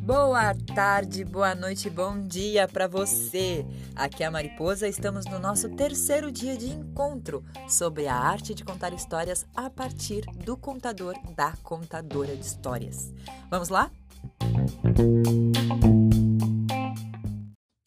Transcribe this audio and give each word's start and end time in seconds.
Boa 0.00 0.54
tarde, 0.74 1.24
boa 1.24 1.54
noite, 1.54 1.90
bom 1.90 2.26
dia 2.26 2.66
para 2.66 2.86
você. 2.86 3.66
Aqui 3.94 4.22
é 4.22 4.26
a 4.26 4.30
Mariposa, 4.30 4.88
estamos 4.88 5.26
no 5.26 5.38
nosso 5.38 5.68
terceiro 5.68 6.32
dia 6.32 6.56
de 6.56 6.70
encontro 6.70 7.44
sobre 7.68 8.06
a 8.06 8.14
arte 8.14 8.54
de 8.54 8.64
contar 8.64 8.94
histórias 8.94 9.44
a 9.54 9.68
partir 9.68 10.24
do 10.44 10.56
contador 10.56 11.14
da 11.34 11.52
contadora 11.62 12.34
de 12.34 12.46
histórias. 12.46 13.12
Vamos 13.50 13.68
lá? 13.68 13.90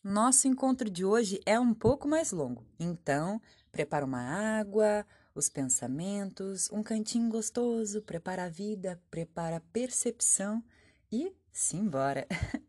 Nosso 0.04 0.47
encontro 0.47 0.89
de 0.89 1.04
hoje 1.05 1.39
é 1.45 1.59
um 1.59 1.73
pouco 1.73 2.07
mais 2.07 2.31
longo, 2.31 2.63
então 2.79 3.41
prepara 3.71 4.05
uma 4.05 4.21
água, 4.59 5.05
os 5.39 5.49
pensamentos, 5.49 6.69
um 6.71 6.83
cantinho 6.83 7.29
gostoso, 7.29 8.01
prepara 8.01 8.43
a 8.43 8.49
vida, 8.49 9.02
prepara 9.09 9.55
a 9.55 9.61
percepção 9.61 10.63
e 11.11 11.34
simbora! 11.52 12.27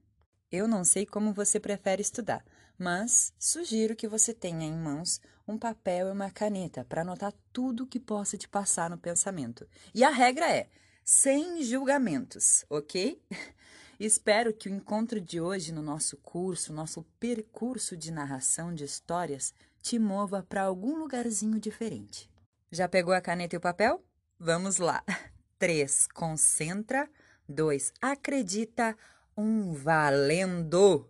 Eu 0.50 0.66
não 0.66 0.84
sei 0.84 1.04
como 1.04 1.32
você 1.32 1.60
prefere 1.60 2.00
estudar, 2.00 2.44
mas 2.78 3.32
sugiro 3.38 3.94
que 3.94 4.08
você 4.08 4.32
tenha 4.32 4.66
em 4.66 4.76
mãos 4.76 5.20
um 5.46 5.58
papel 5.58 6.08
e 6.08 6.12
uma 6.12 6.30
caneta 6.30 6.84
para 6.84 7.02
anotar 7.02 7.32
tudo 7.52 7.86
que 7.86 8.00
possa 8.00 8.38
te 8.38 8.48
passar 8.48 8.88
no 8.88 8.98
pensamento. 8.98 9.68
E 9.94 10.02
a 10.02 10.10
regra 10.10 10.50
é: 10.50 10.68
sem 11.04 11.62
julgamentos, 11.62 12.64
ok? 12.70 13.20
Espero 13.98 14.54
que 14.54 14.68
o 14.68 14.74
encontro 14.74 15.20
de 15.20 15.40
hoje 15.40 15.72
no 15.72 15.82
nosso 15.82 16.16
curso, 16.16 16.72
nosso 16.72 17.02
percurso 17.18 17.96
de 17.96 18.10
narração 18.10 18.74
de 18.74 18.84
histórias, 18.84 19.52
te 19.82 19.98
mova 19.98 20.42
para 20.42 20.62
algum 20.62 20.96
lugarzinho 20.96 21.60
diferente. 21.60 22.30
Já 22.72 22.88
pegou 22.88 23.12
a 23.12 23.20
caneta 23.20 23.56
e 23.56 23.58
o 23.58 23.60
papel? 23.60 24.04
Vamos 24.38 24.78
lá! 24.78 25.02
3. 25.58 26.06
Concentra. 26.14 27.10
2. 27.48 27.92
Acredita. 28.00 28.96
1. 29.36 29.42
Um, 29.42 29.72
valendo! 29.72 31.08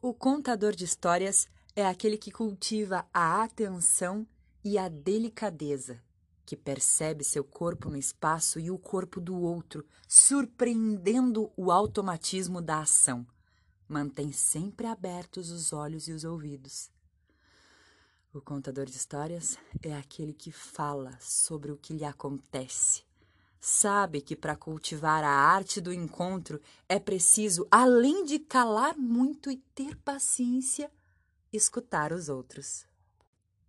O 0.00 0.14
contador 0.14 0.74
de 0.74 0.84
histórias 0.84 1.46
é 1.76 1.86
aquele 1.86 2.16
que 2.16 2.30
cultiva 2.30 3.06
a 3.12 3.42
atenção 3.42 4.26
e 4.64 4.78
a 4.78 4.88
delicadeza, 4.88 6.02
que 6.46 6.56
percebe 6.56 7.22
seu 7.22 7.44
corpo 7.44 7.90
no 7.90 7.96
espaço 7.96 8.58
e 8.58 8.70
o 8.70 8.78
corpo 8.78 9.20
do 9.20 9.38
outro, 9.38 9.84
surpreendendo 10.08 11.52
o 11.56 11.70
automatismo 11.70 12.62
da 12.62 12.80
ação. 12.80 13.26
Mantém 13.86 14.32
sempre 14.32 14.86
abertos 14.86 15.50
os 15.50 15.72
olhos 15.72 16.08
e 16.08 16.12
os 16.12 16.24
ouvidos. 16.24 16.90
O 18.32 18.42
contador 18.42 18.84
de 18.84 18.96
histórias 18.96 19.58
é 19.82 19.94
aquele 19.94 20.34
que 20.34 20.52
fala 20.52 21.16
sobre 21.18 21.72
o 21.72 21.78
que 21.78 21.94
lhe 21.94 22.04
acontece, 22.04 23.02
sabe 23.58 24.20
que 24.20 24.36
para 24.36 24.54
cultivar 24.54 25.24
a 25.24 25.30
arte 25.30 25.80
do 25.80 25.92
encontro 25.94 26.60
é 26.86 26.98
preciso, 27.00 27.66
além 27.70 28.26
de 28.26 28.38
calar 28.38 28.98
muito 28.98 29.50
e 29.50 29.56
ter 29.74 29.96
paciência, 29.96 30.90
escutar 31.50 32.12
os 32.12 32.28
outros. 32.28 32.86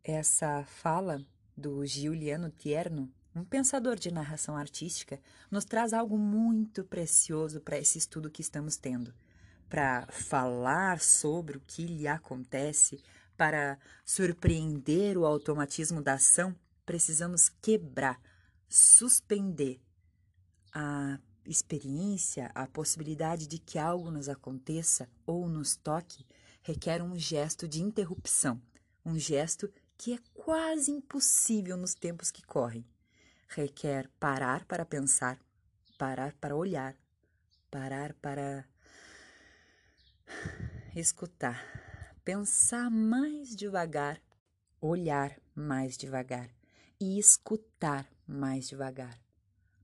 Essa 0.04 0.66
fala 0.66 1.26
do 1.56 1.86
Giuliano 1.86 2.50
Tierno, 2.50 3.10
um 3.34 3.46
pensador 3.46 3.96
de 3.96 4.12
narração 4.12 4.58
artística, 4.58 5.22
nos 5.50 5.64
traz 5.64 5.94
algo 5.94 6.18
muito 6.18 6.84
precioso 6.84 7.62
para 7.62 7.80
esse 7.80 7.98
estudo 7.98 8.30
que 8.30 8.42
estamos 8.42 8.76
tendo. 8.76 9.14
Para 9.70 10.06
falar 10.08 11.00
sobre 11.00 11.58
o 11.58 11.62
que 11.62 11.86
lhe 11.86 12.08
acontece, 12.08 13.02
para 13.40 13.80
surpreender 14.04 15.18
o 15.18 15.26
automatismo 15.26 16.02
da 16.02 16.16
ação, 16.16 16.54
precisamos 16.86 17.48
quebrar 17.62 18.22
suspender 18.68 19.80
a 20.74 21.18
experiência, 21.46 22.52
a 22.54 22.68
possibilidade 22.68 23.48
de 23.48 23.58
que 23.58 23.80
algo 23.80 24.12
nos 24.12 24.28
aconteça 24.28 25.10
ou 25.26 25.48
nos 25.48 25.78
toque, 25.78 26.26
requer 26.62 27.02
um 27.02 27.18
gesto 27.18 27.66
de 27.66 27.82
interrupção, 27.82 28.62
um 29.06 29.18
gesto 29.18 29.72
que 29.98 30.16
é 30.16 30.20
quase 30.34 30.92
impossível 30.92 31.78
nos 31.78 31.94
tempos 31.94 32.32
que 32.32 32.44
correm. 32.44 32.86
Requer 33.48 34.10
parar 34.20 34.66
para 34.66 34.84
pensar, 34.84 35.40
parar 35.98 36.34
para 36.42 36.58
olhar, 36.58 36.94
parar 37.72 38.14
para 38.16 38.68
escutar, 40.94 41.89
pensar 42.32 42.92
mais 42.92 43.56
devagar, 43.56 44.22
olhar 44.80 45.36
mais 45.56 45.98
devagar 45.98 46.48
e 47.02 47.18
escutar 47.18 48.08
mais 48.28 48.68
devagar. 48.68 49.20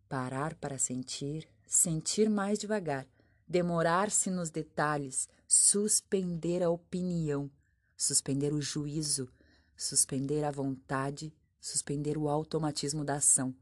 Parar 0.07 0.53
para 0.53 0.77
sentir, 0.77 1.49
sentir 1.65 2.29
mais 2.29 2.59
devagar, 2.59 3.07
demorar-se 3.47 4.29
nos 4.29 4.51
detalhes, 4.51 5.27
suspender 5.47 6.61
a 6.61 6.69
opinião, 6.69 7.49
suspender 7.97 8.53
o 8.53 8.61
juízo, 8.61 9.27
suspender 9.75 10.43
a 10.43 10.51
vontade, 10.51 11.33
suspender 11.59 12.15
o 12.15 12.29
automatismo 12.29 13.03
da 13.03 13.15
ação, 13.15 13.55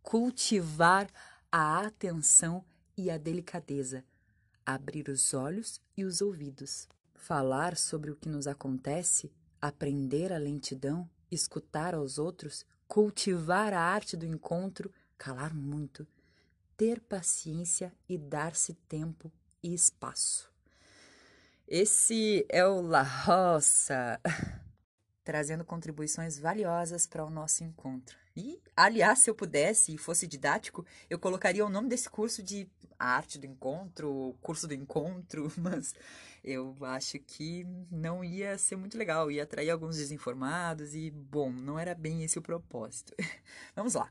cultivar 0.00 1.10
a 1.50 1.80
atenção 1.80 2.64
e 2.96 3.10
a 3.10 3.18
delicadeza, 3.18 4.04
abrir 4.64 5.08
os 5.08 5.34
olhos 5.34 5.80
e 5.96 6.04
os 6.04 6.20
ouvidos, 6.20 6.86
falar 7.18 7.76
sobre 7.76 8.10
o 8.10 8.16
que 8.16 8.28
nos 8.28 8.46
acontece, 8.46 9.30
aprender 9.60 10.32
a 10.32 10.38
lentidão, 10.38 11.08
escutar 11.30 11.94
aos 11.94 12.18
outros, 12.18 12.64
cultivar 12.86 13.74
a 13.74 13.80
arte 13.80 14.16
do 14.16 14.24
encontro, 14.24 14.90
calar 15.18 15.52
muito, 15.52 16.06
ter 16.76 17.00
paciência 17.00 17.92
e 18.08 18.16
dar-se 18.16 18.72
tempo 18.88 19.30
e 19.62 19.74
espaço. 19.74 20.50
Esse 21.66 22.46
é 22.48 22.66
o 22.66 22.80
La 22.80 23.02
Roça, 23.02 24.18
trazendo 25.28 25.62
contribuições 25.62 26.38
valiosas 26.38 27.06
para 27.06 27.22
o 27.22 27.28
nosso 27.28 27.62
encontro. 27.62 28.16
E, 28.34 28.58
aliás, 28.74 29.18
se 29.18 29.28
eu 29.28 29.34
pudesse 29.34 29.94
e 29.94 29.98
fosse 29.98 30.26
didático, 30.26 30.86
eu 31.10 31.18
colocaria 31.18 31.66
o 31.66 31.68
nome 31.68 31.86
desse 31.86 32.08
curso 32.08 32.42
de 32.42 32.66
Arte 32.98 33.38
do 33.38 33.44
Encontro, 33.44 34.34
Curso 34.40 34.66
do 34.66 34.72
Encontro, 34.72 35.52
mas 35.60 35.94
eu 36.42 36.74
acho 36.80 37.18
que 37.18 37.66
não 37.90 38.24
ia 38.24 38.56
ser 38.56 38.76
muito 38.76 38.96
legal, 38.96 39.30
ia 39.30 39.42
atrair 39.42 39.68
alguns 39.68 39.98
desinformados 39.98 40.94
e, 40.94 41.10
bom, 41.10 41.52
não 41.52 41.78
era 41.78 41.94
bem 41.94 42.24
esse 42.24 42.38
o 42.38 42.42
propósito. 42.42 43.12
Vamos 43.76 43.92
lá. 43.92 44.10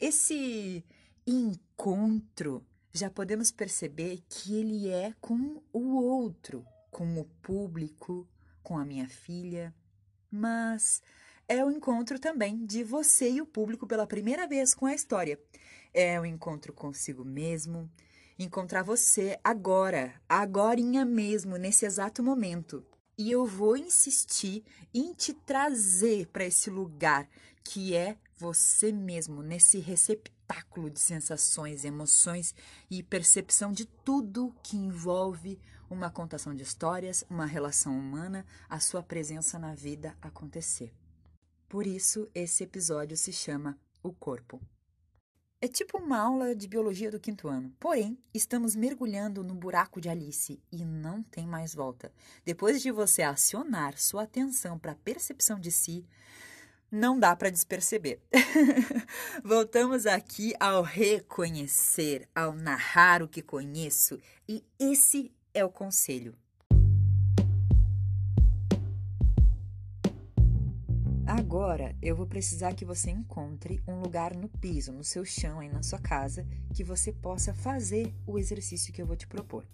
Esse 0.00 0.84
encontro, 1.24 2.66
já 2.92 3.08
podemos 3.08 3.52
perceber 3.52 4.24
que 4.28 4.56
ele 4.56 4.88
é 4.88 5.14
com 5.20 5.62
o 5.72 6.02
outro, 6.02 6.66
com 6.90 7.16
o 7.20 7.24
público, 7.40 8.28
com 8.60 8.76
a 8.76 8.84
minha 8.84 9.08
filha, 9.08 9.72
mas 10.30 11.02
é 11.46 11.64
o 11.64 11.70
encontro 11.70 12.18
também 12.18 12.64
de 12.64 12.84
você 12.84 13.30
e 13.30 13.40
o 13.40 13.46
público 13.46 13.86
pela 13.86 14.06
primeira 14.06 14.46
vez 14.46 14.74
com 14.74 14.86
a 14.86 14.94
história. 14.94 15.40
É 15.94 16.20
o 16.20 16.26
encontro 16.26 16.72
consigo 16.72 17.24
mesmo, 17.24 17.90
encontrar 18.38 18.82
você 18.82 19.38
agora, 19.42 20.14
agorinha 20.28 21.04
mesmo, 21.04 21.56
nesse 21.56 21.86
exato 21.86 22.22
momento. 22.22 22.84
E 23.16 23.30
eu 23.30 23.46
vou 23.46 23.76
insistir 23.76 24.62
em 24.94 25.12
te 25.12 25.32
trazer 25.32 26.26
para 26.28 26.44
esse 26.44 26.70
lugar 26.70 27.28
que 27.64 27.94
é 27.94 28.16
você 28.36 28.92
mesmo, 28.92 29.42
nesse 29.42 29.78
receptáculo 29.78 30.88
de 30.88 31.00
sensações, 31.00 31.84
emoções 31.84 32.54
e 32.90 33.02
percepção 33.02 33.72
de 33.72 33.84
tudo 33.86 34.54
que 34.62 34.76
envolve 34.76 35.58
uma 35.90 36.10
contação 36.10 36.54
de 36.54 36.62
histórias, 36.62 37.24
uma 37.28 37.46
relação 37.46 37.98
humana, 37.98 38.44
a 38.68 38.80
sua 38.80 39.02
presença 39.02 39.58
na 39.58 39.74
vida 39.74 40.16
acontecer. 40.20 40.92
Por 41.68 41.86
isso, 41.86 42.28
esse 42.34 42.64
episódio 42.64 43.16
se 43.16 43.32
chama 43.32 43.78
O 44.02 44.12
Corpo. 44.12 44.60
É 45.60 45.66
tipo 45.66 45.98
uma 45.98 46.18
aula 46.18 46.54
de 46.54 46.68
biologia 46.68 47.10
do 47.10 47.18
quinto 47.18 47.48
ano. 47.48 47.74
Porém, 47.80 48.16
estamos 48.32 48.76
mergulhando 48.76 49.42
no 49.42 49.54
buraco 49.54 50.00
de 50.00 50.08
Alice 50.08 50.62
e 50.70 50.84
não 50.84 51.20
tem 51.20 51.48
mais 51.48 51.74
volta. 51.74 52.12
Depois 52.44 52.80
de 52.80 52.92
você 52.92 53.22
acionar 53.22 53.98
sua 53.98 54.22
atenção 54.22 54.78
para 54.78 54.92
a 54.92 54.96
percepção 54.96 55.58
de 55.58 55.72
si, 55.72 56.06
não 56.90 57.18
dá 57.18 57.34
para 57.34 57.50
desperceber. 57.50 58.20
Voltamos 59.44 60.06
aqui 60.06 60.54
ao 60.60 60.82
reconhecer, 60.82 62.28
ao 62.34 62.52
narrar 62.52 63.20
o 63.22 63.28
que 63.28 63.42
conheço, 63.42 64.18
e 64.48 64.64
esse 64.78 65.32
é 65.54 65.64
o 65.64 65.70
conselho. 65.70 66.34
Agora 71.26 71.94
eu 72.00 72.16
vou 72.16 72.26
precisar 72.26 72.74
que 72.74 72.84
você 72.84 73.10
encontre 73.10 73.82
um 73.86 74.00
lugar 74.00 74.34
no 74.34 74.48
piso, 74.48 74.92
no 74.92 75.04
seu 75.04 75.24
chão, 75.24 75.60
aí 75.60 75.68
na 75.68 75.82
sua 75.82 75.98
casa, 75.98 76.46
que 76.74 76.82
você 76.82 77.12
possa 77.12 77.52
fazer 77.52 78.14
o 78.26 78.38
exercício 78.38 78.92
que 78.92 79.00
eu 79.00 79.06
vou 79.06 79.16
te 79.16 79.26
propor. 79.26 79.66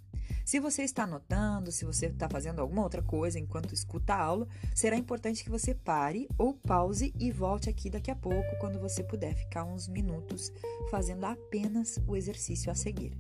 Se 0.45 0.59
você 0.59 0.83
está 0.83 1.05
anotando, 1.05 1.71
se 1.71 1.85
você 1.85 2.07
está 2.07 2.29
fazendo 2.29 2.61
alguma 2.61 2.83
outra 2.83 3.03
coisa 3.03 3.39
enquanto 3.39 3.73
escuta 3.73 4.15
a 4.15 4.23
aula, 4.23 4.49
será 4.75 4.97
importante 4.97 5.45
que 5.45 5.51
você 5.51 5.75
pare 5.75 6.29
ou 6.37 6.55
pause 6.55 7.15
e 7.19 7.31
volte 7.31 7.71
aqui 7.71 7.89
daqui 7.89 8.11
a 8.11 8.17
pouco, 8.17 8.59
quando 8.59 8.79
você 8.79 9.03
puder 9.03 9.35
ficar 9.35 9.65
uns 9.65 9.89
minutos 9.89 10.53
fazendo 10.91 11.25
apenas 11.25 11.99
o 12.07 12.17
exercício 12.17 12.71
a 12.71 12.75
seguir. 12.75 13.17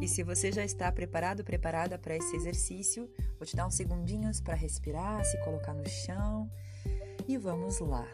E 0.00 0.06
se 0.06 0.22
você 0.22 0.52
já 0.52 0.62
está 0.64 0.92
preparado, 0.92 1.42
preparada 1.42 1.98
para 1.98 2.16
esse 2.16 2.36
exercício, 2.36 3.10
vou 3.38 3.46
te 3.46 3.56
dar 3.56 3.66
uns 3.66 3.74
segundinhos 3.74 4.40
para 4.40 4.54
respirar, 4.54 5.24
se 5.24 5.42
colocar 5.42 5.72
no 5.72 5.88
chão 5.88 6.50
e 7.26 7.38
vamos 7.38 7.80
lá. 7.80 8.06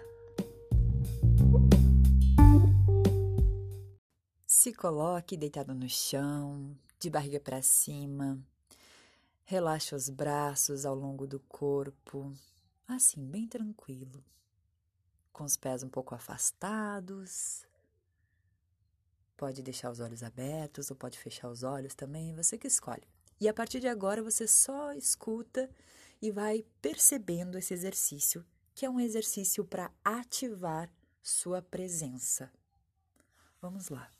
Se 4.46 4.72
coloque 4.72 5.36
deitado 5.36 5.74
no 5.74 5.88
chão, 5.88 6.78
de 7.00 7.10
barriga 7.10 7.40
para 7.40 7.60
cima. 7.60 8.38
Relaxe 9.44 9.92
os 9.92 10.08
braços 10.08 10.86
ao 10.86 10.94
longo 10.94 11.26
do 11.26 11.40
corpo, 11.40 12.32
assim, 12.86 13.26
bem 13.26 13.48
tranquilo. 13.48 14.24
Com 15.32 15.42
os 15.42 15.56
pés 15.56 15.82
um 15.82 15.88
pouco 15.88 16.14
afastados. 16.14 17.66
Pode 19.42 19.60
deixar 19.60 19.90
os 19.90 19.98
olhos 19.98 20.22
abertos 20.22 20.88
ou 20.88 20.96
pode 20.96 21.18
fechar 21.18 21.48
os 21.48 21.64
olhos 21.64 21.96
também, 21.96 22.32
você 22.32 22.56
que 22.56 22.68
escolhe. 22.68 23.02
E 23.40 23.48
a 23.48 23.52
partir 23.52 23.80
de 23.80 23.88
agora 23.88 24.22
você 24.22 24.46
só 24.46 24.92
escuta 24.92 25.68
e 26.20 26.30
vai 26.30 26.64
percebendo 26.80 27.58
esse 27.58 27.74
exercício 27.74 28.46
que 28.72 28.86
é 28.86 28.88
um 28.88 29.00
exercício 29.00 29.64
para 29.64 29.90
ativar 30.04 30.88
sua 31.20 31.60
presença. 31.60 32.52
Vamos 33.60 33.88
lá. 33.88 34.12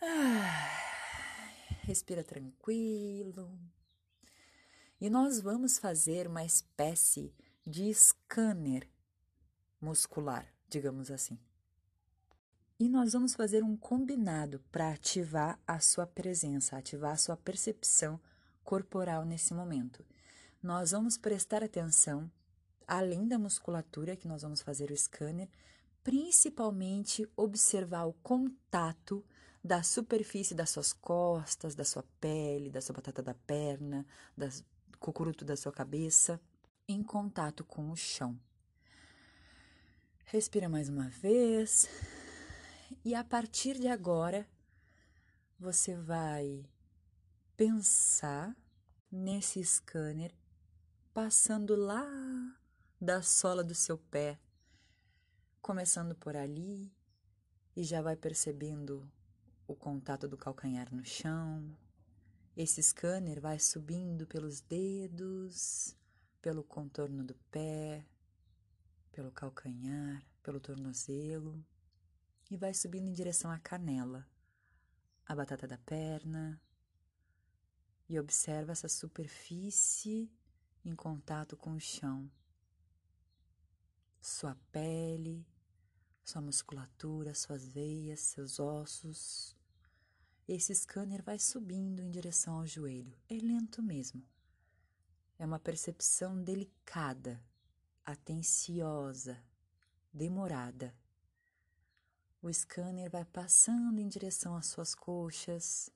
Ah, 0.00 0.70
respira 1.82 2.24
tranquilo. 2.24 3.60
E 4.98 5.10
nós 5.10 5.38
vamos 5.38 5.76
fazer 5.76 6.26
uma 6.26 6.46
espécie 6.46 7.30
de 7.66 7.92
scanner 7.92 8.88
muscular, 9.78 10.50
digamos 10.66 11.10
assim. 11.10 11.38
E 12.80 12.88
nós 12.88 13.12
vamos 13.12 13.34
fazer 13.34 13.62
um 13.62 13.76
combinado 13.76 14.60
para 14.72 14.90
ativar 14.90 15.60
a 15.64 15.78
sua 15.78 16.06
presença, 16.06 16.76
ativar 16.76 17.12
a 17.12 17.16
sua 17.16 17.36
percepção 17.36 18.18
corporal 18.64 19.24
nesse 19.24 19.54
momento 19.54 20.04
nós 20.62 20.90
vamos 20.90 21.16
prestar 21.16 21.62
atenção, 21.62 22.30
além 22.86 23.26
da 23.26 23.38
musculatura 23.38 24.16
que 24.16 24.28
nós 24.28 24.42
vamos 24.42 24.60
fazer 24.60 24.90
o 24.90 24.96
scanner, 24.96 25.48
principalmente 26.02 27.26
observar 27.34 28.04
o 28.04 28.12
contato 28.22 29.24
da 29.64 29.82
superfície 29.82 30.54
das 30.54 30.70
suas 30.70 30.92
costas, 30.92 31.74
da 31.74 31.84
sua 31.84 32.04
pele, 32.20 32.70
da 32.70 32.80
sua 32.80 32.94
batata 32.94 33.22
da 33.22 33.34
perna, 33.34 34.06
do 34.36 34.46
cucuruto 34.98 35.44
da 35.44 35.56
sua 35.56 35.72
cabeça, 35.72 36.40
em 36.86 37.02
contato 37.02 37.64
com 37.64 37.90
o 37.90 37.96
chão. 37.96 38.38
Respira 40.26 40.68
mais 40.68 40.88
uma 40.88 41.08
vez. 41.08 41.88
E 43.04 43.14
a 43.14 43.24
partir 43.24 43.78
de 43.78 43.88
agora, 43.88 44.46
você 45.58 45.96
vai 45.96 46.68
pensar 47.56 48.54
nesse 49.10 49.64
scanner 49.64 50.34
passando 51.14 51.74
lá 51.76 52.04
da 53.00 53.22
sola 53.22 53.64
do 53.64 53.74
seu 53.74 53.96
pé, 53.96 54.38
começando 55.62 56.14
por 56.14 56.36
ali 56.36 56.92
e 57.74 57.84
já 57.84 58.02
vai 58.02 58.16
percebendo 58.16 59.10
o 59.66 59.74
contato 59.74 60.28
do 60.28 60.36
calcanhar 60.36 60.94
no 60.94 61.04
chão. 61.04 61.74
Esse 62.56 62.82
scanner 62.82 63.40
vai 63.40 63.58
subindo 63.58 64.26
pelos 64.26 64.60
dedos, 64.60 65.96
pelo 66.42 66.62
contorno 66.62 67.24
do 67.24 67.34
pé, 67.50 68.04
pelo 69.12 69.30
calcanhar, 69.30 70.22
pelo 70.42 70.60
tornozelo 70.60 71.64
e 72.50 72.56
vai 72.56 72.74
subindo 72.74 73.06
em 73.06 73.12
direção 73.12 73.50
à 73.50 73.58
canela, 73.58 74.26
a 75.24 75.34
batata 75.34 75.66
da 75.66 75.78
perna. 75.78 76.60
E 78.08 78.18
observa 78.18 78.72
essa 78.72 78.88
superfície 78.88 80.28
em 80.84 80.96
contato 80.96 81.56
com 81.56 81.74
o 81.74 81.80
chão. 81.80 82.28
Sua 84.20 84.56
pele, 84.72 85.46
sua 86.24 86.42
musculatura, 86.42 87.34
suas 87.34 87.68
veias, 87.68 88.18
seus 88.20 88.58
ossos. 88.58 89.56
Esse 90.48 90.74
scanner 90.74 91.22
vai 91.22 91.38
subindo 91.38 92.00
em 92.00 92.10
direção 92.10 92.58
ao 92.58 92.66
joelho. 92.66 93.16
É 93.28 93.34
lento 93.34 93.80
mesmo. 93.80 94.26
É 95.38 95.46
uma 95.46 95.60
percepção 95.60 96.42
delicada, 96.42 97.40
atenciosa, 98.04 99.40
demorada. 100.12 100.92
O 102.42 102.50
scanner 102.50 103.10
vai 103.10 103.24
passando 103.26 104.00
em 104.00 104.08
direção 104.08 104.56
às 104.56 104.64
suas 104.64 104.94
coxas 104.94 105.90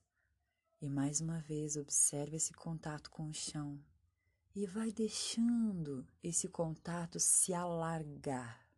e 0.79 0.91
mais 0.91 1.23
uma 1.23 1.41
vez 1.41 1.75
observe 1.75 2.37
esse 2.37 2.53
contato 2.53 3.11
com 3.11 3.29
o 3.29 3.33
chão 3.33 3.83
e 4.55 4.67
vai 4.67 4.93
deixando 4.93 6.07
esse 6.23 6.47
contato 6.47 7.19
se 7.19 7.55
alargar. 7.55 8.69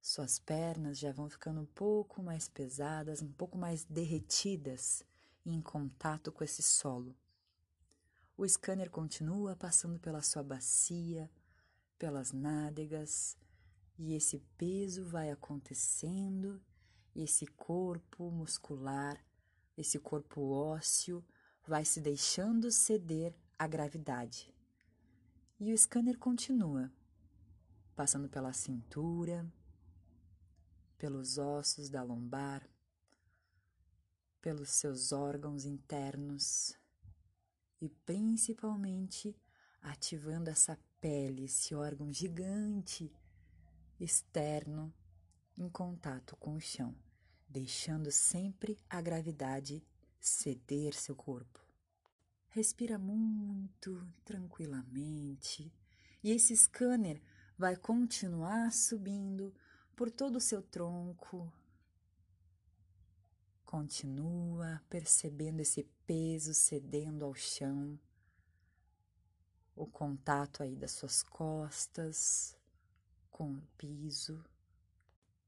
Suas 0.00 0.38
pernas 0.38 0.98
já 0.98 1.12
vão 1.12 1.28
ficando 1.28 1.60
um 1.60 1.66
pouco 1.66 2.22
mais 2.22 2.48
pesadas, 2.48 3.20
um 3.20 3.32
pouco 3.32 3.58
mais 3.58 3.84
derretidas 3.84 5.04
em 5.44 5.60
contato 5.60 6.32
com 6.32 6.42
esse 6.42 6.62
solo. 6.62 7.14
O 8.34 8.48
scanner 8.48 8.88
continua 8.88 9.54
passando 9.54 10.00
pela 10.00 10.22
sua 10.22 10.42
bacia, 10.42 11.30
pelas 11.98 12.32
nádegas, 12.32 13.36
e 13.98 14.14
esse 14.14 14.38
peso 14.58 15.04
vai 15.04 15.30
acontecendo, 15.30 16.60
e 17.14 17.22
esse 17.22 17.46
corpo 17.46 18.30
muscular, 18.30 19.18
esse 19.76 19.98
corpo 19.98 20.50
ósseo 20.50 21.24
vai 21.66 21.84
se 21.84 22.00
deixando 22.00 22.70
ceder 22.70 23.34
a 23.58 23.66
gravidade. 23.66 24.54
E 25.58 25.72
o 25.72 25.78
scanner 25.78 26.18
continua, 26.18 26.92
passando 27.94 28.28
pela 28.28 28.52
cintura, 28.52 29.50
pelos 30.98 31.38
ossos 31.38 31.88
da 31.88 32.02
lombar, 32.02 32.68
pelos 34.40 34.70
seus 34.70 35.10
órgãos 35.10 35.64
internos 35.64 36.78
e 37.80 37.88
principalmente 37.88 39.34
ativando 39.80 40.50
essa 40.50 40.78
pele, 41.00 41.44
esse 41.44 41.74
órgão 41.74 42.12
gigante 42.12 43.10
externo 43.98 44.92
em 45.56 45.68
contato 45.68 46.36
com 46.36 46.54
o 46.54 46.60
chão, 46.60 46.94
deixando 47.48 48.10
sempre 48.10 48.78
a 48.88 49.00
gravidade 49.00 49.82
ceder 50.20 50.94
seu 50.94 51.16
corpo. 51.16 51.60
Respira 52.48 52.98
muito 52.98 54.06
tranquilamente 54.24 55.72
e 56.22 56.30
esse 56.30 56.56
scanner 56.56 57.22
vai 57.56 57.76
continuar 57.76 58.72
subindo 58.72 59.54
por 59.94 60.10
todo 60.10 60.36
o 60.36 60.40
seu 60.40 60.62
tronco. 60.62 61.52
Continua 63.64 64.82
percebendo 64.88 65.60
esse 65.60 65.84
peso 66.06 66.54
cedendo 66.54 67.24
ao 67.24 67.34
chão, 67.34 67.98
o 69.74 69.86
contato 69.86 70.62
aí 70.62 70.74
das 70.76 70.92
suas 70.92 71.22
costas 71.22 72.56
com 73.36 73.52
o 73.52 73.62
piso. 73.76 74.42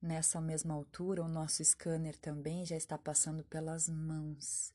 Nessa 0.01 0.43
mesma 0.43 0.75
altura, 0.75 1.25
o 1.25 1.29
nosso 1.29 1.65
scanner 1.65 2.15
também 2.19 2.63
já 2.67 2.77
está 2.77 2.99
passando 2.99 3.43
pelas 3.45 3.89
mãos 3.89 4.75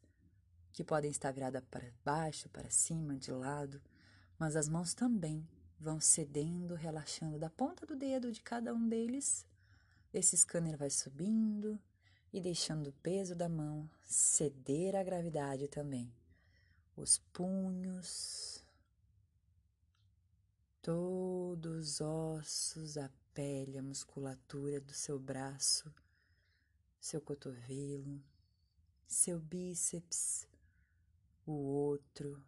que 0.74 0.84
podem 0.84 1.12
estar 1.12 1.32
viradas 1.32 1.64
para 1.70 1.94
baixo, 2.04 2.50
para 2.50 2.72
cima, 2.72 3.16
de 3.16 3.32
lado, 3.32 3.80
mas 4.40 4.56
as 4.56 4.68
mãos 4.68 4.96
também 4.96 5.48
vão 5.80 6.00
cedendo, 6.00 6.74
relaxando 6.74 7.38
da 7.38 7.52
ponta 7.52 7.86
do 7.86 7.96
dedo 7.96 8.32
de 8.32 8.42
cada 8.42 8.74
um 8.74 8.90
deles. 8.90 9.46
Esse 10.12 10.36
scanner 10.36 10.76
vai 10.76 10.90
subindo 10.90 11.80
e 12.34 12.42
deixando 12.42 12.88
o 12.88 12.94
peso 12.94 13.36
da 13.36 13.48
mão 13.48 13.88
ceder 14.04 14.96
à 14.96 15.04
gravidade 15.04 15.68
também. 15.68 16.12
Os 16.98 17.20
punhos, 17.32 18.63
todos 20.84 22.02
os 22.02 22.02
ossos, 22.02 22.98
a 22.98 23.10
pele, 23.34 23.78
a 23.78 23.82
musculatura 23.82 24.82
do 24.82 24.92
seu 24.92 25.18
braço, 25.18 25.90
seu 27.00 27.22
cotovelo, 27.22 28.22
seu 29.08 29.40
bíceps, 29.40 30.46
o 31.46 31.54
outro, 31.54 32.44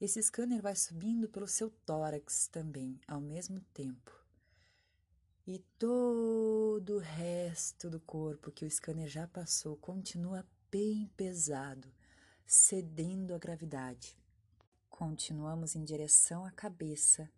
Esse 0.00 0.22
scanner 0.22 0.62
vai 0.62 0.74
subindo 0.74 1.28
pelo 1.28 1.46
seu 1.46 1.68
tórax 1.84 2.48
também, 2.48 2.98
ao 3.06 3.20
mesmo 3.20 3.60
tempo. 3.74 4.10
E 5.46 5.58
todo 5.78 6.96
o 6.96 6.98
resto 6.98 7.90
do 7.90 8.00
corpo 8.00 8.50
que 8.50 8.64
o 8.64 8.70
scanner 8.70 9.08
já 9.08 9.28
passou 9.28 9.76
continua 9.76 10.46
bem 10.70 11.06
pesado, 11.14 11.92
cedendo 12.46 13.34
à 13.34 13.38
gravidade. 13.38 14.16
Continuamos 14.88 15.76
em 15.76 15.84
direção 15.84 16.46
à 16.46 16.50
cabeça 16.50 17.30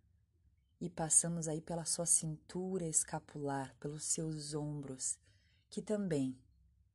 e 0.82 0.90
passamos 0.90 1.46
aí 1.46 1.60
pela 1.60 1.84
sua 1.84 2.04
cintura 2.04 2.84
escapular, 2.88 3.72
pelos 3.78 4.02
seus 4.02 4.52
ombros, 4.52 5.16
que 5.70 5.80
também 5.80 6.36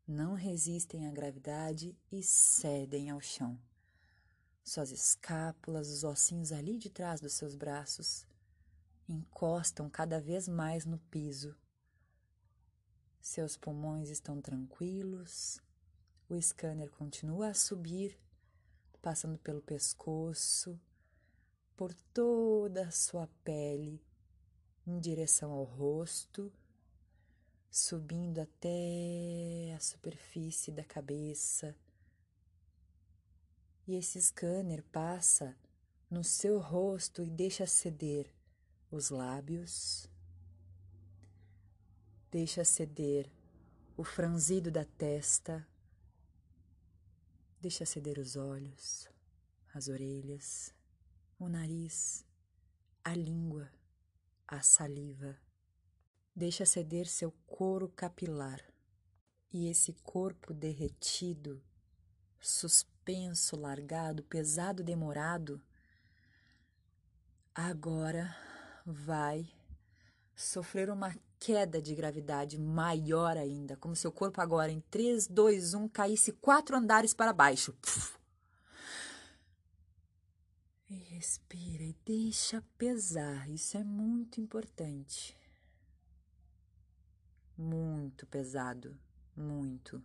não 0.06 0.34
resistem 0.34 1.08
à 1.08 1.12
gravidade 1.12 1.98
e 2.12 2.22
cedem 2.22 3.10
ao 3.10 3.22
chão. 3.22 3.58
Suas 4.62 4.92
escápulas, 4.92 5.88
os 5.88 6.04
ossinhos 6.04 6.52
ali 6.52 6.78
de 6.78 6.90
trás 6.90 7.22
dos 7.22 7.32
seus 7.32 7.56
braços, 7.56 8.28
encostam 9.08 9.90
cada 9.90 10.20
vez 10.20 10.50
mais 10.50 10.86
no 10.86 11.00
piso. 11.10 11.56
Seus 13.22 13.56
pulmões 13.56 14.10
estão 14.10 14.42
tranquilos, 14.42 15.62
o 16.28 16.36
scanner 16.42 16.92
continua 16.92 17.52
a 17.52 17.54
subir, 17.54 18.20
passando 19.02 19.38
pelo 19.40 19.62
pescoço, 19.62 20.78
por 21.78 21.94
toda 22.12 22.88
a 22.88 22.92
sua 22.92 23.28
pele, 23.44 24.02
em 24.86 25.00
direção 25.00 25.52
ao 25.52 25.64
rosto, 25.64 26.52
subindo 27.70 28.40
até 28.40 29.76
a 29.76 29.80
superfície 29.80 30.72
da 30.72 30.84
cabeça. 30.84 31.76
E 33.86 33.94
esse 33.96 34.20
scanner 34.20 34.84
passa 34.92 35.56
no 36.10 36.24
seu 36.24 36.58
rosto 36.58 37.24
e 37.24 37.30
deixa 37.30 37.68
ceder 37.68 38.28
os 38.90 39.12
lábios, 39.12 40.10
deixa 42.32 42.66
ceder 42.66 43.30
o 43.96 44.04
franzido 44.04 44.72
da 44.72 44.84
testa, 44.84 45.66
deixa 47.62 47.86
ceder 47.86 48.18
os 48.18 48.36
olhos, 48.36 49.08
as 49.76 49.88
orelhas 49.88 50.76
o 51.40 51.48
nariz, 51.48 52.26
a 53.04 53.14
língua, 53.14 53.70
a 54.48 54.62
saliva. 54.62 55.38
Deixa 56.36 56.66
ceder 56.66 57.08
seu 57.08 57.32
couro 57.46 57.90
capilar 57.90 58.62
e 59.52 59.70
esse 59.70 59.94
corpo 60.04 60.54
derretido, 60.54 61.64
suspenso, 62.40 63.56
largado, 63.56 64.24
pesado, 64.24 64.84
demorado, 64.84 65.62
agora 67.54 68.36
vai 68.86 69.50
sofrer 70.36 70.90
uma 70.90 71.16
queda 71.40 71.82
de 71.82 71.96
gravidade 71.96 72.58
maior 72.58 73.38
ainda, 73.38 73.76
como 73.78 73.96
se 73.96 74.08
o 74.08 74.12
corpo 74.12 74.42
agora 74.42 74.72
em 74.72 74.82
3, 74.82 75.28
2, 75.28 75.74
1 75.74 75.90
caísse 75.90 76.32
quatro 76.34 76.76
andares 76.76 77.14
para 77.14 77.34
baixo. 77.34 77.74
Puf 77.74 78.18
e 80.90 80.96
respira 81.18 81.84
e 81.84 81.96
deixa 82.06 82.64
pesar. 82.78 83.50
Isso 83.50 83.76
é 83.76 83.84
muito 83.84 84.40
importante. 84.40 85.36
Muito 87.58 88.28
pesado, 88.28 88.96
muito. 89.36 90.04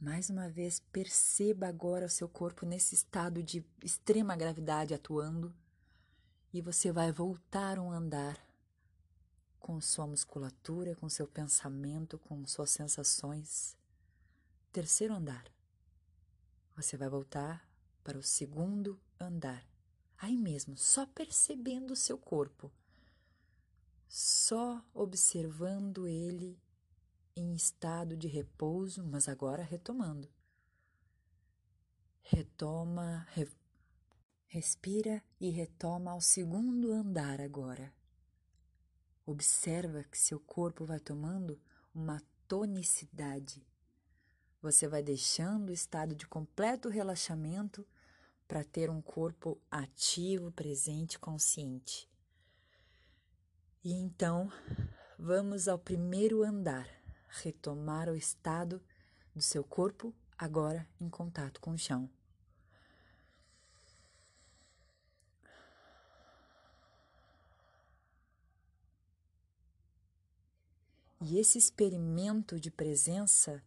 Mais 0.00 0.28
uma 0.30 0.48
vez, 0.48 0.80
perceba 0.80 1.68
agora 1.68 2.06
o 2.06 2.10
seu 2.10 2.28
corpo 2.28 2.66
nesse 2.66 2.96
estado 2.96 3.44
de 3.44 3.64
extrema 3.80 4.34
gravidade 4.34 4.92
atuando 4.92 5.54
e 6.52 6.60
você 6.60 6.90
vai 6.90 7.12
voltar 7.12 7.78
um 7.78 7.92
andar 7.92 8.36
com 9.60 9.80
sua 9.80 10.04
musculatura, 10.04 10.96
com 10.96 11.08
seu 11.08 11.28
pensamento, 11.28 12.18
com 12.18 12.44
suas 12.44 12.70
sensações. 12.70 13.76
Terceiro 14.72 15.14
andar. 15.14 15.44
Você 16.74 16.96
vai 16.96 17.08
voltar 17.08 17.64
para 18.02 18.18
o 18.18 18.22
segundo 18.22 19.00
andar 19.20 19.73
aí 20.18 20.36
mesmo, 20.36 20.76
só 20.76 21.06
percebendo 21.06 21.92
o 21.92 21.96
seu 21.96 22.16
corpo, 22.18 22.70
só 24.08 24.84
observando 24.92 26.06
ele 26.06 26.58
em 27.36 27.54
estado 27.54 28.16
de 28.16 28.28
repouso, 28.28 29.04
mas 29.04 29.28
agora 29.28 29.62
retomando. 29.62 30.28
Retoma, 32.22 33.26
re, 33.32 33.48
respira 34.46 35.22
e 35.40 35.50
retoma 35.50 36.12
ao 36.12 36.20
segundo 36.20 36.92
andar 36.92 37.40
agora. 37.40 37.92
Observa 39.26 40.04
que 40.04 40.18
seu 40.18 40.38
corpo 40.38 40.84
vai 40.84 41.00
tomando 41.00 41.60
uma 41.94 42.22
tonicidade. 42.46 43.66
Você 44.62 44.86
vai 44.86 45.02
deixando 45.02 45.70
o 45.70 45.72
estado 45.72 46.14
de 46.14 46.26
completo 46.26 46.88
relaxamento 46.88 47.86
para 48.46 48.64
ter 48.64 48.90
um 48.90 49.00
corpo 49.00 49.60
ativo, 49.70 50.52
presente, 50.52 51.18
consciente. 51.18 52.08
E 53.82 53.92
então, 53.92 54.50
vamos 55.18 55.68
ao 55.68 55.78
primeiro 55.78 56.42
andar, 56.42 56.88
retomar 57.28 58.08
o 58.08 58.16
estado 58.16 58.82
do 59.34 59.42
seu 59.42 59.64
corpo 59.64 60.14
agora 60.38 60.88
em 61.00 61.08
contato 61.08 61.60
com 61.60 61.72
o 61.72 61.78
chão. 61.78 62.08
E 71.26 71.38
esse 71.38 71.56
experimento 71.56 72.60
de 72.60 72.70
presença 72.70 73.62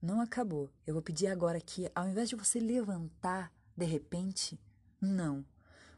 não 0.00 0.20
acabou. 0.20 0.70
Eu 0.86 0.94
vou 0.94 1.02
pedir 1.02 1.26
agora 1.26 1.60
que, 1.60 1.90
ao 1.92 2.06
invés 2.06 2.28
de 2.28 2.36
você 2.36 2.60
levantar 2.60 3.52
de 3.78 3.86
repente, 3.86 4.60
não. 5.00 5.44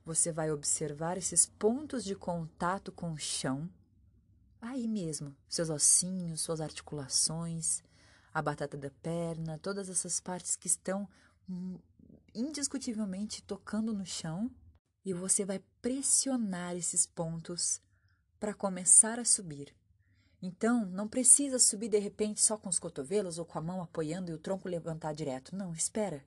Você 0.05 0.31
vai 0.31 0.53
observar 0.53 1.17
esses 1.17 1.47
pontos 1.47 2.05
de 2.05 2.15
contato 2.15 2.93
com 2.93 3.11
o 3.13 3.19
chão, 3.19 3.71
aí 4.61 4.87
mesmo, 4.87 5.35
seus 5.49 5.71
ossinhos, 5.71 6.43
suas 6.43 6.61
articulações, 6.61 7.83
a 8.35 8.43
batata 8.43 8.77
da 8.77 8.91
perna, 8.91 9.59
todas 9.59 9.89
essas 9.89 10.21
partes 10.21 10.57
que 10.57 10.67
estão 10.67 11.09
hum, 11.49 11.79
indiscutivelmente 12.35 13.43
tocando 13.43 13.95
no 13.95 14.05
chão, 14.05 14.51
e 15.03 15.15
você 15.15 15.43
vai 15.43 15.59
pressionar 15.81 16.77
esses 16.77 17.07
pontos 17.07 17.81
para 18.39 18.53
começar 18.53 19.19
a 19.19 19.25
subir. 19.25 19.75
Então, 20.43 20.85
não 20.85 21.09
precisa 21.09 21.59
subir 21.59 21.89
de 21.89 21.99
repente 21.99 22.43
só 22.43 22.59
com 22.59 22.69
os 22.69 22.79
cotovelos 22.79 23.39
ou 23.39 23.47
com 23.47 23.59
a 23.59 23.63
mão 23.63 23.83
apoiando 23.83 24.31
e 24.31 24.35
o 24.35 24.39
tronco 24.39 24.69
levantar 24.69 25.15
direto. 25.15 25.57
Não, 25.57 25.73
espera. 25.73 26.23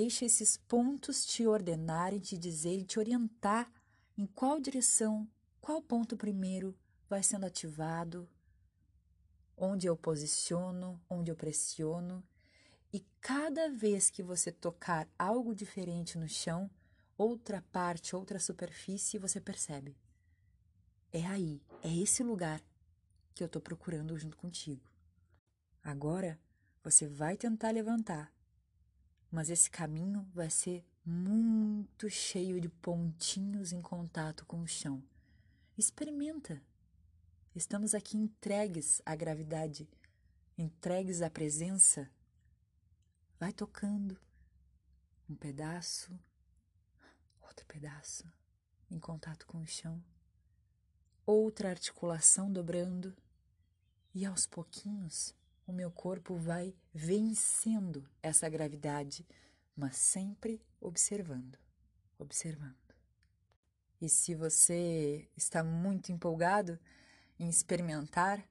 Deixa 0.00 0.24
esses 0.24 0.56
pontos 0.56 1.26
te 1.26 1.44
ordenarem, 1.44 2.20
te 2.20 2.38
dizer 2.38 2.78
e 2.78 2.84
te 2.84 3.00
orientar 3.00 3.68
em 4.16 4.26
qual 4.26 4.60
direção, 4.60 5.28
qual 5.60 5.82
ponto 5.82 6.16
primeiro 6.16 6.72
vai 7.08 7.20
sendo 7.20 7.46
ativado, 7.46 8.28
onde 9.56 9.88
eu 9.88 9.96
posiciono, 9.96 11.02
onde 11.10 11.32
eu 11.32 11.34
pressiono. 11.34 12.22
E 12.92 13.04
cada 13.20 13.70
vez 13.70 14.08
que 14.08 14.22
você 14.22 14.52
tocar 14.52 15.08
algo 15.18 15.52
diferente 15.52 16.16
no 16.16 16.28
chão, 16.28 16.70
outra 17.16 17.60
parte, 17.72 18.14
outra 18.14 18.38
superfície, 18.38 19.18
você 19.18 19.40
percebe. 19.40 19.96
É 21.12 21.26
aí, 21.26 21.60
é 21.82 21.92
esse 21.92 22.22
lugar 22.22 22.62
que 23.34 23.42
eu 23.42 23.46
estou 23.46 23.60
procurando 23.60 24.16
junto 24.16 24.36
contigo. 24.36 24.88
Agora 25.82 26.38
você 26.84 27.08
vai 27.08 27.36
tentar 27.36 27.72
levantar 27.72 28.37
mas 29.30 29.50
esse 29.50 29.70
caminho 29.70 30.26
vai 30.34 30.50
ser 30.50 30.84
muito 31.04 32.08
cheio 32.08 32.60
de 32.60 32.68
pontinhos 32.68 33.72
em 33.72 33.80
contato 33.80 34.44
com 34.46 34.60
o 34.60 34.66
chão. 34.66 35.02
Experimenta. 35.76 36.62
Estamos 37.54 37.94
aqui 37.94 38.16
entregues 38.16 39.02
à 39.04 39.14
gravidade, 39.14 39.88
entregues 40.56 41.22
à 41.22 41.30
presença. 41.30 42.10
Vai 43.38 43.52
tocando 43.52 44.18
um 45.28 45.34
pedaço, 45.34 46.18
outro 47.40 47.66
pedaço 47.66 48.30
em 48.90 48.98
contato 48.98 49.46
com 49.46 49.60
o 49.60 49.66
chão, 49.66 50.02
outra 51.26 51.70
articulação 51.70 52.50
dobrando, 52.50 53.14
e 54.14 54.24
aos 54.24 54.46
pouquinhos 54.46 55.34
o 55.68 55.72
meu 55.72 55.90
corpo 55.90 56.34
vai 56.34 56.74
vencendo 56.94 58.08
essa 58.22 58.48
gravidade, 58.48 59.28
mas 59.76 59.98
sempre 59.98 60.62
observando, 60.80 61.58
observando. 62.18 62.74
E 64.00 64.08
se 64.08 64.34
você 64.34 65.28
está 65.36 65.62
muito 65.62 66.10
empolgado 66.10 66.78
em 67.38 67.50
experimentar, 67.50 68.42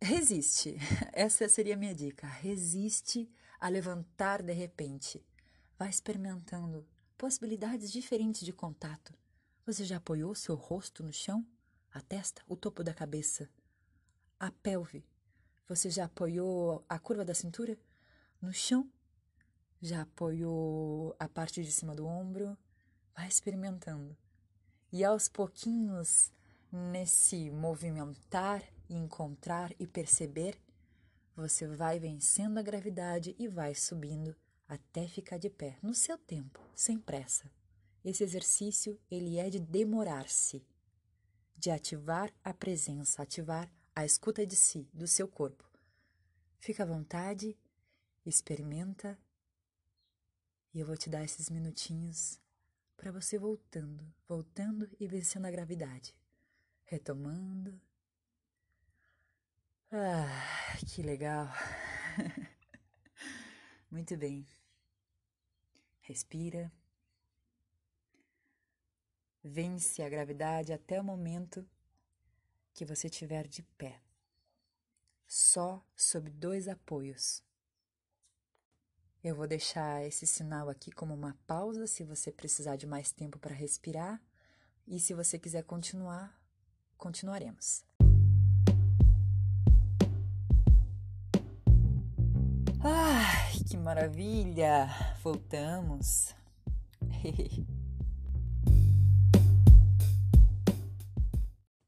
resiste. 0.00 0.76
Essa 1.12 1.48
seria 1.48 1.74
a 1.74 1.76
minha 1.78 1.94
dica. 1.94 2.28
Resiste 2.28 3.28
a 3.58 3.68
levantar 3.68 4.40
de 4.40 4.52
repente. 4.52 5.26
Vai 5.76 5.90
experimentando 5.90 6.86
possibilidades 7.18 7.90
diferentes 7.90 8.42
de 8.42 8.52
contato. 8.52 9.12
Você 9.66 9.84
já 9.84 9.96
apoiou 9.96 10.32
seu 10.34 10.54
rosto 10.54 11.02
no 11.02 11.12
chão? 11.12 11.44
A 11.90 12.00
testa, 12.00 12.42
o 12.46 12.54
topo 12.54 12.84
da 12.84 12.94
cabeça, 12.94 13.50
a 14.38 14.50
pelve. 14.50 15.04
Você 15.66 15.88
já 15.88 16.04
apoiou 16.04 16.84
a 16.86 16.98
curva 16.98 17.24
da 17.24 17.32
cintura 17.32 17.78
no 18.40 18.52
chão? 18.52 18.86
Já 19.80 20.02
apoiou 20.02 21.16
a 21.18 21.26
parte 21.26 21.62
de 21.62 21.72
cima 21.72 21.94
do 21.94 22.06
ombro? 22.06 22.56
Vai 23.16 23.28
experimentando. 23.28 24.14
E 24.92 25.02
aos 25.02 25.26
pouquinhos, 25.26 26.30
nesse 26.70 27.50
movimentar, 27.50 28.62
encontrar 28.90 29.72
e 29.78 29.86
perceber, 29.86 30.58
você 31.34 31.66
vai 31.66 31.98
vencendo 31.98 32.58
a 32.58 32.62
gravidade 32.62 33.34
e 33.38 33.48
vai 33.48 33.74
subindo 33.74 34.36
até 34.68 35.08
ficar 35.08 35.38
de 35.38 35.48
pé, 35.48 35.78
no 35.82 35.94
seu 35.94 36.18
tempo, 36.18 36.60
sem 36.74 36.98
pressa. 36.98 37.50
Esse 38.04 38.22
exercício, 38.22 39.00
ele 39.10 39.38
é 39.38 39.48
de 39.48 39.58
demorar-se, 39.58 40.62
de 41.56 41.70
ativar 41.70 42.30
a 42.44 42.52
presença, 42.52 43.22
ativar 43.22 43.70
a 43.94 44.04
escuta 44.04 44.46
de 44.46 44.56
si, 44.56 44.88
do 44.92 45.06
seu 45.06 45.28
corpo. 45.28 45.64
Fica 46.58 46.82
à 46.82 46.86
vontade, 46.86 47.56
experimenta, 48.24 49.18
e 50.72 50.80
eu 50.80 50.86
vou 50.86 50.96
te 50.96 51.08
dar 51.08 51.24
esses 51.24 51.50
minutinhos 51.50 52.40
para 52.96 53.12
você 53.12 53.38
voltando, 53.38 54.04
voltando 54.26 54.90
e 54.98 55.06
vencendo 55.06 55.46
a 55.46 55.50
gravidade. 55.50 56.14
Retomando 56.84 57.80
ah, 59.96 60.76
que 60.88 61.02
legal. 61.02 61.48
Muito 63.88 64.16
bem. 64.16 64.44
Respira. 66.00 66.72
Vence 69.44 70.02
a 70.02 70.08
gravidade 70.08 70.72
até 70.72 71.00
o 71.00 71.04
momento 71.04 71.64
que 72.74 72.84
você 72.84 73.06
estiver 73.06 73.46
de 73.46 73.62
pé, 73.62 74.00
só 75.26 75.82
sob 75.96 76.28
dois 76.28 76.66
apoios. 76.66 77.42
Eu 79.22 79.34
vou 79.34 79.46
deixar 79.46 80.04
esse 80.04 80.26
sinal 80.26 80.68
aqui 80.68 80.90
como 80.90 81.14
uma 81.14 81.38
pausa 81.46 81.86
se 81.86 82.04
você 82.04 82.30
precisar 82.30 82.76
de 82.76 82.86
mais 82.86 83.12
tempo 83.12 83.38
para 83.38 83.54
respirar, 83.54 84.20
e 84.86 85.00
se 85.00 85.14
você 85.14 85.38
quiser 85.38 85.62
continuar, 85.62 86.38
continuaremos. 86.98 87.84
Ai, 92.80 93.52
que 93.66 93.78
maravilha! 93.78 94.88
Voltamos. 95.22 96.34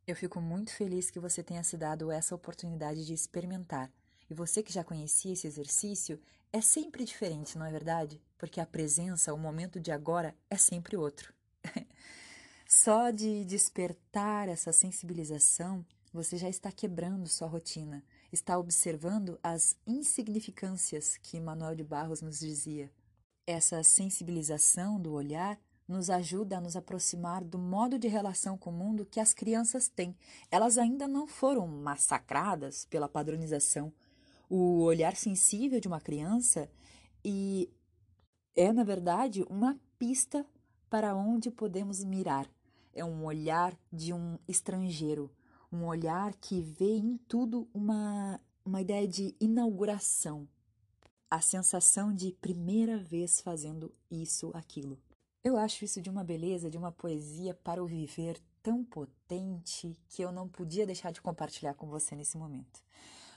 Eu 0.06 0.14
fico 0.14 0.40
muito 0.40 0.72
feliz 0.72 1.10
que 1.10 1.18
você 1.18 1.42
tenha 1.42 1.62
se 1.62 1.76
dado 1.76 2.10
essa 2.10 2.34
oportunidade 2.34 3.04
de 3.04 3.12
experimentar. 3.12 3.90
E 4.30 4.34
você 4.34 4.62
que 4.62 4.72
já 4.72 4.84
conhecia 4.84 5.32
esse 5.32 5.46
exercício, 5.46 6.20
é 6.52 6.60
sempre 6.60 7.04
diferente, 7.04 7.58
não 7.58 7.66
é 7.66 7.70
verdade? 7.70 8.20
Porque 8.38 8.60
a 8.60 8.66
presença, 8.66 9.34
o 9.34 9.38
momento 9.38 9.80
de 9.80 9.90
agora, 9.90 10.34
é 10.48 10.56
sempre 10.56 10.96
outro. 10.96 11.34
Só 12.68 13.10
de 13.10 13.44
despertar 13.44 14.48
essa 14.48 14.72
sensibilização, 14.72 15.84
você 16.12 16.36
já 16.36 16.48
está 16.48 16.70
quebrando 16.72 17.28
sua 17.28 17.48
rotina 17.48 18.02
está 18.32 18.58
observando 18.58 19.38
as 19.42 19.76
insignificâncias 19.86 21.16
que 21.16 21.40
Manuel 21.40 21.74
de 21.74 21.84
Barros 21.84 22.22
nos 22.22 22.38
dizia. 22.38 22.90
Essa 23.46 23.82
sensibilização 23.82 25.00
do 25.00 25.12
olhar 25.12 25.58
nos 25.88 26.10
ajuda 26.10 26.58
a 26.58 26.60
nos 26.60 26.76
aproximar 26.76 27.44
do 27.44 27.58
modo 27.58 27.98
de 27.98 28.08
relação 28.08 28.58
com 28.58 28.70
o 28.70 28.72
mundo 28.72 29.06
que 29.06 29.20
as 29.20 29.32
crianças 29.32 29.88
têm. 29.88 30.16
Elas 30.50 30.78
ainda 30.78 31.06
não 31.06 31.26
foram 31.26 31.66
massacradas 31.66 32.84
pela 32.86 33.08
padronização. 33.08 33.92
O 34.48 34.82
olhar 34.82 35.14
sensível 35.16 35.80
de 35.80 35.88
uma 35.88 36.00
criança 36.00 36.68
e 37.24 37.70
é, 38.54 38.72
na 38.72 38.84
verdade, 38.84 39.44
uma 39.48 39.78
pista 39.98 40.44
para 40.88 41.14
onde 41.14 41.50
podemos 41.50 42.02
mirar. 42.02 42.50
É 42.92 43.04
um 43.04 43.24
olhar 43.24 43.78
de 43.92 44.12
um 44.12 44.38
estrangeiro, 44.48 45.30
um 45.70 45.84
olhar 45.84 46.34
que 46.36 46.62
vê 46.62 46.96
em 46.96 47.18
tudo 47.28 47.68
uma, 47.74 48.40
uma 48.64 48.80
ideia 48.80 49.06
de 49.06 49.36
inauguração, 49.38 50.48
a 51.30 51.40
sensação 51.40 52.14
de 52.14 52.32
primeira 52.32 52.96
vez 52.96 53.40
fazendo 53.40 53.92
isso, 54.10 54.50
aquilo. 54.54 54.98
Eu 55.46 55.56
acho 55.56 55.84
isso 55.84 56.02
de 56.02 56.10
uma 56.10 56.24
beleza, 56.24 56.68
de 56.68 56.76
uma 56.76 56.90
poesia 56.90 57.54
para 57.54 57.80
o 57.80 57.86
viver 57.86 58.36
tão 58.60 58.82
potente 58.82 59.96
que 60.08 60.20
eu 60.20 60.32
não 60.32 60.48
podia 60.48 60.84
deixar 60.84 61.12
de 61.12 61.22
compartilhar 61.22 61.74
com 61.74 61.86
você 61.86 62.16
nesse 62.16 62.36
momento. 62.36 62.82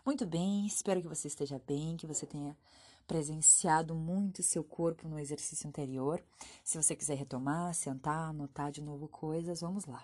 Muito 0.04 0.26
bem, 0.26 0.66
espero 0.66 1.04
que 1.04 1.08
você 1.08 1.28
esteja 1.28 1.62
bem, 1.68 1.96
que 1.96 2.08
você 2.08 2.26
tenha 2.26 2.58
presenciado 3.06 3.94
muito 3.94 4.42
seu 4.42 4.64
corpo 4.64 5.08
no 5.08 5.20
exercício 5.20 5.68
anterior. 5.68 6.20
Se 6.64 6.82
você 6.82 6.96
quiser 6.96 7.14
retomar, 7.14 7.76
sentar, 7.76 8.32
anotar 8.32 8.72
de 8.72 8.82
novo 8.82 9.08
coisas, 9.08 9.62
vamos 9.62 9.86
lá 9.86 10.04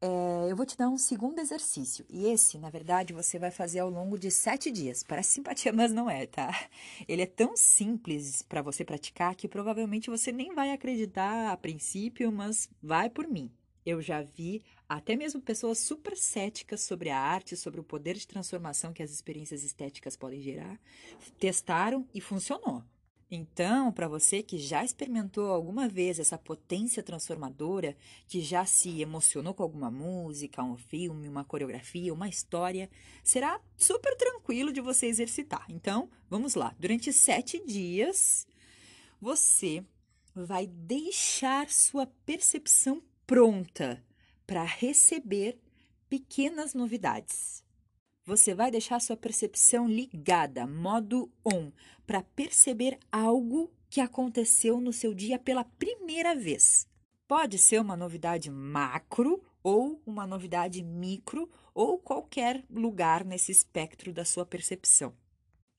é, 0.00 0.50
eu 0.50 0.56
vou 0.56 0.66
te 0.66 0.76
dar 0.76 0.88
um 0.88 0.98
segundo 0.98 1.38
exercício. 1.38 2.04
E 2.08 2.26
esse, 2.26 2.58
na 2.58 2.70
verdade, 2.70 3.12
você 3.12 3.38
vai 3.38 3.50
fazer 3.50 3.80
ao 3.80 3.90
longo 3.90 4.18
de 4.18 4.30
sete 4.30 4.70
dias. 4.70 5.02
Parece 5.02 5.32
simpatia, 5.32 5.72
mas 5.72 5.92
não 5.92 6.10
é, 6.10 6.26
tá? 6.26 6.68
Ele 7.08 7.22
é 7.22 7.26
tão 7.26 7.56
simples 7.56 8.42
para 8.42 8.62
você 8.62 8.84
praticar 8.84 9.34
que 9.34 9.48
provavelmente 9.48 10.10
você 10.10 10.30
nem 10.30 10.54
vai 10.54 10.72
acreditar 10.72 11.50
a 11.52 11.56
princípio, 11.56 12.30
mas 12.30 12.68
vai 12.82 13.08
por 13.08 13.26
mim. 13.26 13.50
Eu 13.84 14.00
já 14.00 14.22
vi 14.22 14.62
até 14.88 15.14
mesmo 15.14 15.40
pessoas 15.40 15.78
super 15.78 16.16
céticas 16.16 16.80
sobre 16.82 17.10
a 17.10 17.18
arte, 17.18 17.56
sobre 17.56 17.80
o 17.80 17.84
poder 17.84 18.14
de 18.14 18.26
transformação 18.26 18.92
que 18.92 19.02
as 19.02 19.10
experiências 19.10 19.62
estéticas 19.62 20.16
podem 20.16 20.40
gerar, 20.40 20.80
testaram 21.38 22.06
e 22.14 22.20
funcionou. 22.20 22.82
Então, 23.30 23.90
para 23.90 24.06
você 24.06 24.42
que 24.42 24.58
já 24.58 24.84
experimentou 24.84 25.50
alguma 25.50 25.88
vez 25.88 26.18
essa 26.18 26.38
potência 26.38 27.02
transformadora, 27.02 27.96
que 28.28 28.40
já 28.40 28.64
se 28.64 29.00
emocionou 29.00 29.54
com 29.54 29.62
alguma 29.62 29.90
música, 29.90 30.62
um 30.62 30.76
filme, 30.76 31.28
uma 31.28 31.44
coreografia, 31.44 32.12
uma 32.12 32.28
história, 32.28 32.88
será 33.22 33.60
super 33.76 34.14
tranquilo 34.16 34.72
de 34.72 34.80
você 34.80 35.06
exercitar. 35.06 35.64
Então, 35.68 36.08
vamos 36.28 36.54
lá. 36.54 36.74
Durante 36.78 37.12
sete 37.12 37.64
dias, 37.64 38.46
você 39.20 39.84
vai 40.34 40.66
deixar 40.66 41.70
sua 41.70 42.06
percepção 42.06 43.02
pronta 43.26 44.04
para 44.46 44.62
receber 44.62 45.58
pequenas 46.08 46.74
novidades. 46.74 47.63
Você 48.26 48.54
vai 48.54 48.70
deixar 48.70 49.00
sua 49.00 49.16
percepção 49.16 49.86
ligada, 49.86 50.66
modo 50.66 51.30
on, 51.44 51.70
para 52.06 52.22
perceber 52.22 52.98
algo 53.12 53.70
que 53.90 54.00
aconteceu 54.00 54.80
no 54.80 54.92
seu 54.94 55.12
dia 55.12 55.38
pela 55.38 55.62
primeira 55.62 56.34
vez. 56.34 56.88
Pode 57.28 57.58
ser 57.58 57.80
uma 57.80 57.96
novidade 57.96 58.50
macro 58.50 59.42
ou 59.62 60.00
uma 60.06 60.26
novidade 60.26 60.82
micro 60.82 61.50
ou 61.74 61.98
qualquer 61.98 62.64
lugar 62.70 63.24
nesse 63.24 63.52
espectro 63.52 64.12
da 64.12 64.24
sua 64.24 64.46
percepção. 64.46 65.14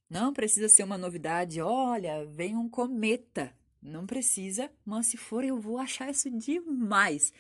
Não 0.08 0.32
precisa 0.32 0.70
ser 0.70 0.84
uma 0.84 1.00
novidade, 1.00 1.60
olha, 1.62 2.26
vem 2.26 2.56
um 2.56 2.70
cometa. 2.70 3.56
Não 3.82 4.06
precisa, 4.06 4.72
mas 4.84 5.08
se 5.08 5.18
for 5.18 5.44
eu 5.44 5.60
vou 5.60 5.80
achar 5.80 6.10
isso 6.10 6.30
demais. 6.30 7.34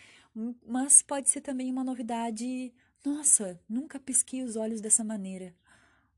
Mas 0.66 1.02
pode 1.02 1.30
ser 1.30 1.42
também 1.42 1.72
uma 1.72 1.84
novidade 1.84 2.74
nossa, 3.06 3.60
nunca 3.70 4.00
pisquei 4.00 4.44
os 4.44 4.56
olhos 4.56 4.82
dessa 4.82 5.04
maneira. 5.04 5.56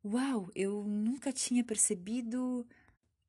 Uau, 0.04 0.50
eu 0.56 0.84
nunca 0.84 1.34
tinha 1.34 1.64
percebido 1.64 2.66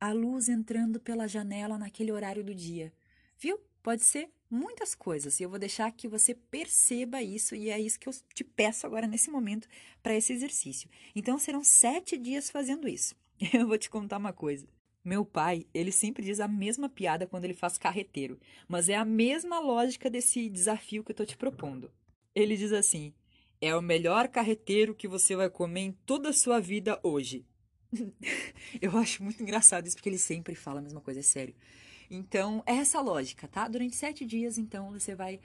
a 0.01 0.13
luz 0.13 0.49
entrando 0.49 1.01
pela 1.01 1.27
janela 1.27 1.77
naquele 1.77 2.13
horário 2.13 2.45
do 2.45 2.55
dia. 2.55 2.93
Viu? 3.39 3.59
Pode 3.83 4.03
ser 4.03 4.31
muitas 4.51 4.95
coisas 4.95 5.39
e 5.39 5.43
eu 5.43 5.51
vou 5.51 5.59
deixar 5.59 5.91
que 5.93 6.09
você 6.09 6.35
perceba 6.35 7.23
isso 7.23 7.55
e 7.55 7.71
é 7.71 7.81
isso 7.81 7.99
que 7.99 8.09
eu 8.09 8.13
te 8.35 8.45
peço 8.45 8.87
agora 8.87 9.07
nesse 9.07 9.31
momento 9.31 9.69
para 10.03 10.15
esse 10.15 10.33
exercício. 10.33 10.89
Então 11.15 11.39
serão 11.39 11.65
sete 11.65 12.17
dias 12.17 12.51
fazendo 12.51 12.89
isso. 12.89 13.15
Eu 13.55 13.69
vou 13.69 13.79
te 13.79 13.89
contar 13.89 14.19
uma 14.19 14.33
coisa. 14.33 14.67
Meu 15.05 15.25
pai, 15.25 15.65
ele 15.73 15.93
sempre 15.93 16.25
diz 16.25 16.41
a 16.41 16.49
mesma 16.49 16.89
piada 16.89 17.27
quando 17.27 17.45
ele 17.45 17.55
faz 17.55 17.79
carreteiro, 17.79 18.39
mas 18.67 18.89
é 18.89 18.97
a 18.97 19.05
mesma 19.05 19.61
lógica 19.61 20.11
desse 20.11 20.51
desafio 20.51 21.05
que 21.05 21.13
eu 21.13 21.17
tô 21.17 21.25
te 21.25 21.37
propondo. 21.37 21.91
Ele 22.35 22.57
diz 22.57 22.73
assim: 22.73 23.15
é 23.61 23.75
o 23.77 23.83
melhor 23.83 24.29
carreteiro 24.29 24.95
que 24.95 25.09
você 25.09 25.37
vai 25.37 25.51
comer 25.51 25.81
em 25.81 25.93
toda 25.93 26.31
a 26.31 26.33
sua 26.33 26.61
vida 26.61 26.99
hoje. 27.03 27.45
Eu 28.81 28.97
acho 28.99 29.23
muito 29.23 29.43
engraçado 29.43 29.87
isso, 29.87 29.97
porque 29.97 30.09
ele 30.09 30.19
sempre 30.19 30.55
fala 30.55 30.81
a 30.81 30.83
mesma 30.83 31.01
coisa, 31.01 31.21
é 31.21 31.23
sério. 31.23 31.55
Então, 32.11 32.63
é 32.65 32.77
essa 32.77 33.01
lógica, 33.01 33.47
tá? 33.47 33.69
Durante 33.69 33.95
sete 33.95 34.25
dias, 34.25 34.57
então, 34.57 34.93
você 34.93 35.15
vai 35.15 35.41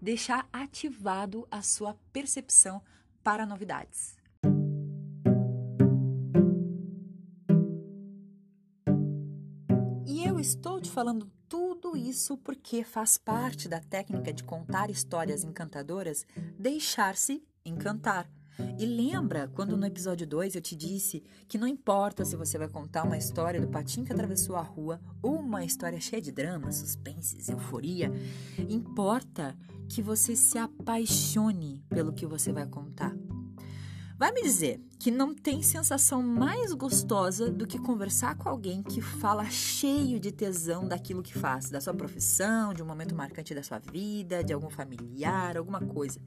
deixar 0.00 0.48
ativado 0.52 1.46
a 1.50 1.62
sua 1.62 1.94
percepção 2.12 2.82
para 3.22 3.46
novidades. 3.46 4.18
E 10.06 10.24
eu 10.24 10.40
estou 10.40 10.80
te 10.80 10.88
te 10.88 10.94
falando 10.94 11.30
tudo 11.48 11.96
isso 11.96 12.36
porque 12.38 12.82
faz 12.82 13.18
parte 13.18 13.68
da 13.68 13.78
técnica 13.78 14.32
de 14.32 14.42
contar 14.42 14.90
histórias 14.90 15.44
encantadoras 15.44 16.26
deixar-se 16.58 17.42
encantar. 17.68 18.28
E 18.76 18.84
lembra 18.84 19.48
quando 19.54 19.76
no 19.76 19.86
episódio 19.86 20.26
2 20.26 20.56
eu 20.56 20.60
te 20.60 20.74
disse 20.74 21.22
que 21.46 21.56
não 21.56 21.66
importa 21.66 22.24
se 22.24 22.34
você 22.34 22.58
vai 22.58 22.68
contar 22.68 23.04
uma 23.04 23.16
história 23.16 23.60
do 23.60 23.68
patinho 23.68 24.04
que 24.04 24.12
atravessou 24.12 24.56
a 24.56 24.62
rua 24.62 25.00
ou 25.22 25.36
uma 25.36 25.64
história 25.64 26.00
cheia 26.00 26.20
de 26.20 26.32
drama, 26.32 26.72
suspenses, 26.72 27.48
euforia, 27.48 28.12
importa 28.68 29.56
que 29.88 30.02
você 30.02 30.34
se 30.34 30.58
apaixone 30.58 31.84
pelo 31.88 32.12
que 32.12 32.26
você 32.26 32.52
vai 32.52 32.66
contar. 32.66 33.14
Vai 34.18 34.32
me 34.32 34.42
dizer 34.42 34.80
que 34.98 35.12
não 35.12 35.32
tem 35.32 35.62
sensação 35.62 36.20
mais 36.20 36.72
gostosa 36.72 37.52
do 37.52 37.64
que 37.64 37.78
conversar 37.78 38.34
com 38.34 38.48
alguém 38.48 38.82
que 38.82 39.00
fala 39.00 39.44
cheio 39.44 40.18
de 40.18 40.32
tesão 40.32 40.88
daquilo 40.88 41.22
que 41.22 41.38
faz, 41.38 41.70
da 41.70 41.80
sua 41.80 41.94
profissão, 41.94 42.74
de 42.74 42.82
um 42.82 42.86
momento 42.86 43.14
marcante 43.14 43.54
da 43.54 43.62
sua 43.62 43.78
vida, 43.78 44.42
de 44.42 44.52
algum 44.52 44.68
familiar, 44.68 45.56
alguma 45.56 45.80
coisa. 45.80 46.20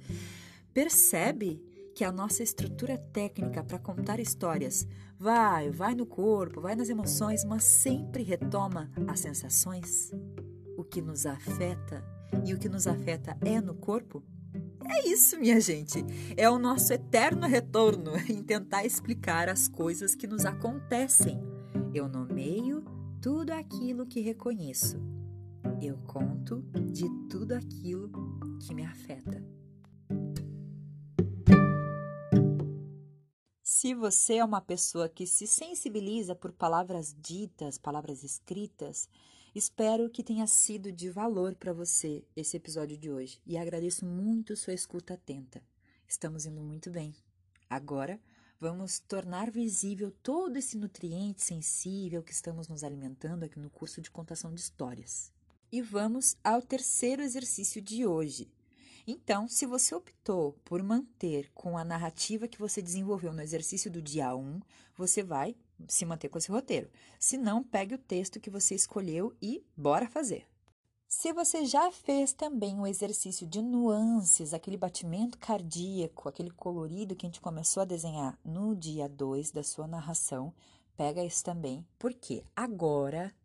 Percebe 0.74 1.62
que 1.94 2.04
a 2.06 2.12
nossa 2.12 2.42
estrutura 2.42 2.98
técnica 2.98 3.64
para 3.64 3.78
contar 3.78 4.20
histórias 4.20 4.88
vai, 5.20 5.70
vai 5.70 5.94
no 5.94 6.06
corpo, 6.06 6.62
vai 6.62 6.76
nas 6.76 6.90
emoções, 6.90 7.44
mas 7.44 7.64
sempre 7.64 8.24
retoma 8.24 8.90
as 9.08 9.20
sensações? 9.20 10.12
O 10.78 10.84
que 10.84 11.02
nos 11.02 11.26
afeta 11.26 12.04
e 12.46 12.54
o 12.54 12.58
que 12.58 12.70
nos 12.70 12.88
afeta 12.88 13.38
é 13.42 13.60
no 13.60 13.76
corpo? 13.76 14.24
É 14.90 15.08
isso, 15.08 15.38
minha 15.38 15.60
gente. 15.60 16.04
É 16.38 16.50
o 16.50 16.58
nosso 16.58 16.94
eterno 16.94 17.46
retorno 17.48 18.14
em 18.30 18.42
tentar 18.42 18.86
explicar 18.86 19.50
as 19.50 19.68
coisas 19.68 20.16
que 20.16 20.28
nos 20.28 20.46
acontecem. 20.46 21.40
Eu 21.94 22.08
nomeio 22.08 22.84
tudo 23.22 23.52
aquilo 23.52 24.06
que 24.06 24.22
reconheço. 24.22 24.98
Eu 25.82 25.98
conto 26.08 26.64
de 26.92 27.08
tudo 27.30 27.54
aquilo 27.54 28.10
que 28.60 28.74
me 28.74 28.86
afeta. 28.86 29.61
Se 33.82 33.96
você 33.96 34.36
é 34.36 34.46
uma 34.46 34.62
pessoa 34.62 35.10
que 35.10 35.26
se 35.26 35.48
sensibiliza 35.48 36.36
por 36.36 36.52
palavras 36.52 37.16
ditas, 37.20 37.80
palavras 37.80 38.24
escritas, 38.24 39.10
Espero 39.56 40.08
que 40.08 40.24
tenha 40.24 40.46
sido 40.46 40.92
de 40.92 41.10
valor 41.10 41.56
para 41.56 41.74
você 41.74 42.24
esse 42.36 42.56
episódio 42.56 42.96
de 42.96 43.10
hoje 43.10 43.42
e 43.44 43.58
agradeço 43.58 44.06
muito 44.06 44.56
sua 44.56 44.76
escuta 44.76 45.16
atenta. 45.16 45.64
Estamos 46.08 46.46
indo 46.46 46.62
muito 46.62 46.92
bem. 46.92 47.16
Agora, 47.68 48.22
vamos 48.60 49.00
tornar 49.00 49.50
visível 49.50 50.12
todo 50.22 50.58
esse 50.58 50.78
nutriente 50.78 51.44
sensível 51.44 52.22
que 52.22 52.32
estamos 52.32 52.68
nos 52.68 52.84
alimentando 52.84 53.46
aqui 53.46 53.60
no 53.60 53.72
curso 53.72 54.00
de 54.00 54.12
contação 54.12 54.54
de 54.54 54.62
histórias. 54.62 55.34
E 55.72 55.82
vamos 55.82 56.38
ao 56.44 56.62
terceiro 56.62 57.24
exercício 57.24 57.82
de 57.82 58.06
hoje. 58.06 58.48
Então, 59.12 59.46
se 59.46 59.66
você 59.66 59.94
optou 59.94 60.54
por 60.64 60.82
manter 60.82 61.52
com 61.54 61.78
a 61.78 61.84
narrativa 61.84 62.48
que 62.48 62.58
você 62.58 62.82
desenvolveu 62.82 63.34
no 63.34 63.42
exercício 63.42 63.92
do 63.92 64.02
dia 64.02 64.34
1, 64.34 64.62
você 64.96 65.22
vai 65.22 65.54
se 65.86 66.06
manter 66.06 66.30
com 66.30 66.38
esse 66.38 66.50
roteiro. 66.50 66.90
Se 67.20 67.38
não, 67.38 67.62
pegue 67.62 67.94
o 67.94 67.98
texto 67.98 68.40
que 68.40 68.50
você 68.50 68.74
escolheu 68.74 69.36
e 69.42 69.66
bora 69.76 70.08
fazer. 70.08 70.48
Se 71.10 71.34
você 71.34 71.66
já 71.66 71.92
fez 71.92 72.32
também 72.32 72.80
o 72.80 72.88
exercício 72.88 73.46
de 73.46 73.62
nuances, 73.62 74.54
aquele 74.54 74.78
batimento 74.78 75.38
cardíaco, 75.38 76.30
aquele 76.30 76.50
colorido 76.50 77.14
que 77.14 77.26
a 77.26 77.28
gente 77.28 77.42
começou 77.42 77.82
a 77.82 77.86
desenhar 77.86 78.40
no 78.46 78.74
dia 78.74 79.10
2 79.10 79.52
da 79.52 79.62
sua 79.62 79.88
narração, 79.88 80.54
pega 80.96 81.22
isso 81.22 81.44
também, 81.44 81.86
porque 82.00 82.46
agora 82.56 83.36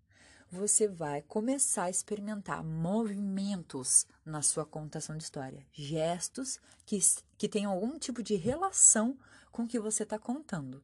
você 0.51 0.87
vai 0.87 1.23
começar 1.23 1.85
a 1.85 1.91
experimentar 1.91 2.63
movimentos 2.63 4.07
na 4.25 4.43
sua 4.43 4.65
contação 4.65 5.17
de 5.17 5.25
história, 5.25 5.67
gestos 5.73 6.59
que, 6.85 6.99
que 7.37 7.49
tenham 7.49 7.73
algum 7.73 7.99
tipo 7.99 8.23
de 8.23 8.37
relação 8.37 9.19
com 9.51 9.65
o 9.65 9.69
que 9.69 9.81
você 9.81 10.03
está 10.03 10.19
contando. 10.19 10.83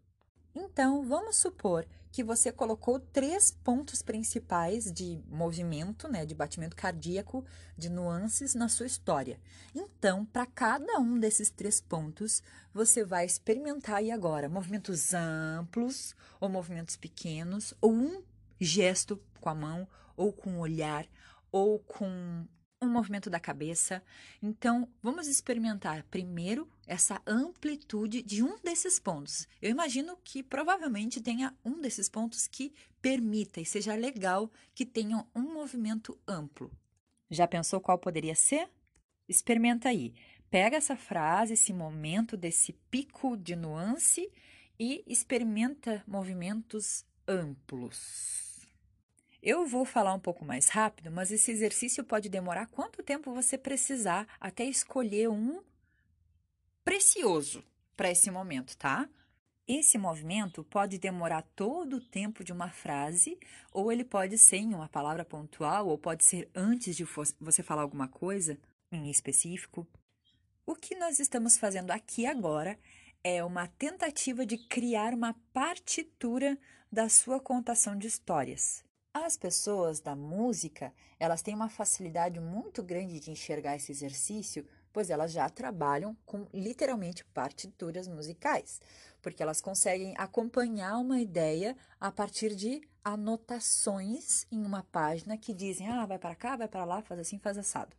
Então, 0.54 1.02
vamos 1.02 1.36
supor 1.36 1.86
que 2.10 2.22
você 2.22 2.52
colocou 2.52 3.00
três 3.00 3.50
pontos 3.50 4.02
principais 4.02 4.92
de 4.92 5.18
movimento, 5.26 6.06
né, 6.08 6.26
de 6.26 6.34
batimento 6.34 6.76
cardíaco, 6.76 7.42
de 7.76 7.88
nuances 7.88 8.54
na 8.54 8.68
sua 8.68 8.84
história. 8.84 9.40
Então, 9.74 10.26
para 10.26 10.44
cada 10.44 10.98
um 10.98 11.18
desses 11.18 11.50
três 11.50 11.80
pontos, 11.80 12.42
você 12.72 13.02
vai 13.02 13.24
experimentar 13.24 13.96
aí 13.96 14.10
agora 14.10 14.46
movimentos 14.46 15.14
amplos 15.14 16.14
ou 16.38 16.50
movimentos 16.50 16.96
pequenos, 16.96 17.72
ou 17.80 17.90
um 17.90 18.22
gesto 18.64 19.20
com 19.40 19.48
a 19.48 19.54
mão, 19.54 19.88
ou 20.16 20.32
com 20.32 20.56
o 20.56 20.60
olhar, 20.60 21.06
ou 21.50 21.78
com 21.78 22.46
um 22.82 22.88
movimento 22.88 23.30
da 23.30 23.38
cabeça. 23.38 24.02
Então, 24.42 24.88
vamos 25.00 25.28
experimentar 25.28 26.02
primeiro 26.10 26.68
essa 26.86 27.22
amplitude 27.26 28.22
de 28.22 28.42
um 28.42 28.58
desses 28.58 28.98
pontos. 28.98 29.46
Eu 29.60 29.70
imagino 29.70 30.16
que 30.24 30.42
provavelmente 30.42 31.20
tenha 31.20 31.56
um 31.64 31.80
desses 31.80 32.08
pontos 32.08 32.48
que 32.48 32.74
permita 33.00 33.60
e 33.60 33.64
seja 33.64 33.94
legal 33.94 34.50
que 34.74 34.84
tenham 34.84 35.26
um 35.34 35.42
movimento 35.42 36.18
amplo. 36.26 36.70
Já 37.30 37.46
pensou 37.46 37.80
qual 37.80 37.98
poderia 37.98 38.34
ser? 38.34 38.68
Experimenta 39.28 39.88
aí. 39.88 40.12
Pega 40.50 40.76
essa 40.76 40.96
frase, 40.96 41.54
esse 41.54 41.72
momento 41.72 42.36
desse 42.36 42.74
pico 42.90 43.36
de 43.36 43.56
nuance 43.56 44.30
e 44.78 45.02
experimenta 45.06 46.02
movimentos 46.06 47.06
amplos. 47.26 48.51
Eu 49.42 49.66
vou 49.66 49.84
falar 49.84 50.14
um 50.14 50.20
pouco 50.20 50.44
mais 50.44 50.68
rápido, 50.68 51.10
mas 51.10 51.32
esse 51.32 51.50
exercício 51.50 52.04
pode 52.04 52.28
demorar 52.28 52.68
quanto 52.68 53.02
tempo 53.02 53.34
você 53.34 53.58
precisar 53.58 54.28
até 54.40 54.64
escolher 54.64 55.28
um 55.28 55.60
precioso 56.84 57.64
para 57.96 58.08
esse 58.08 58.30
momento, 58.30 58.76
tá? 58.76 59.08
Esse 59.66 59.98
movimento 59.98 60.62
pode 60.62 60.96
demorar 60.96 61.42
todo 61.56 61.96
o 61.96 62.00
tempo 62.00 62.44
de 62.44 62.52
uma 62.52 62.70
frase, 62.70 63.36
ou 63.72 63.90
ele 63.90 64.04
pode 64.04 64.38
ser 64.38 64.58
em 64.58 64.74
uma 64.74 64.88
palavra 64.88 65.24
pontual, 65.24 65.88
ou 65.88 65.98
pode 65.98 66.24
ser 66.24 66.48
antes 66.54 66.96
de 66.96 67.04
você 67.40 67.64
falar 67.64 67.82
alguma 67.82 68.06
coisa 68.06 68.56
em 68.92 69.10
específico. 69.10 69.84
O 70.64 70.76
que 70.76 70.94
nós 70.94 71.18
estamos 71.18 71.58
fazendo 71.58 71.90
aqui 71.90 72.26
agora 72.26 72.78
é 73.24 73.42
uma 73.42 73.66
tentativa 73.66 74.46
de 74.46 74.56
criar 74.56 75.12
uma 75.14 75.34
partitura 75.52 76.56
da 76.92 77.08
sua 77.08 77.40
contação 77.40 77.98
de 77.98 78.06
histórias. 78.06 78.84
As 79.14 79.36
pessoas 79.36 80.00
da 80.00 80.16
música, 80.16 80.90
elas 81.20 81.42
têm 81.42 81.54
uma 81.54 81.68
facilidade 81.68 82.40
muito 82.40 82.82
grande 82.82 83.20
de 83.20 83.30
enxergar 83.30 83.76
esse 83.76 83.92
exercício, 83.92 84.66
pois 84.90 85.10
elas 85.10 85.30
já 85.32 85.50
trabalham 85.50 86.16
com 86.24 86.46
literalmente 86.50 87.22
partituras 87.26 88.08
musicais, 88.08 88.80
porque 89.20 89.42
elas 89.42 89.60
conseguem 89.60 90.14
acompanhar 90.16 90.96
uma 90.96 91.20
ideia 91.20 91.76
a 92.00 92.10
partir 92.10 92.54
de 92.54 92.80
anotações 93.04 94.46
em 94.50 94.64
uma 94.64 94.82
página 94.84 95.36
que 95.36 95.52
dizem: 95.52 95.88
ah, 95.88 96.06
vai 96.06 96.18
para 96.18 96.34
cá, 96.34 96.56
vai 96.56 96.66
para 96.66 96.86
lá, 96.86 97.02
faz 97.02 97.20
assim, 97.20 97.38
faz 97.38 97.58
assado. 97.58 97.94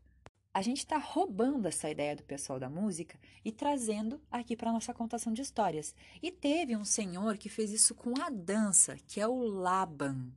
A 0.51 0.63
gente 0.63 0.79
está 0.79 0.97
roubando 0.97 1.67
essa 1.67 1.91
ideia 1.91 2.15
do 2.15 2.23
pessoal 2.23 2.59
da 2.59 2.71
música 2.71 3.19
e 3.45 3.51
trazendo 3.51 4.19
aqui 4.31 4.55
para 4.55 4.71
nossa 4.71 4.93
contação 4.95 5.31
de 5.31 5.43
histórias. 5.43 5.93
E 6.23 6.31
teve 6.31 6.75
um 6.75 6.85
senhor 6.85 7.37
que 7.37 7.49
fez 7.49 7.71
isso 7.71 7.93
com 7.93 8.19
a 8.19 8.31
dança, 8.31 8.97
que 9.07 9.21
é 9.21 9.27
o 9.27 9.43
Laban. 9.43 10.31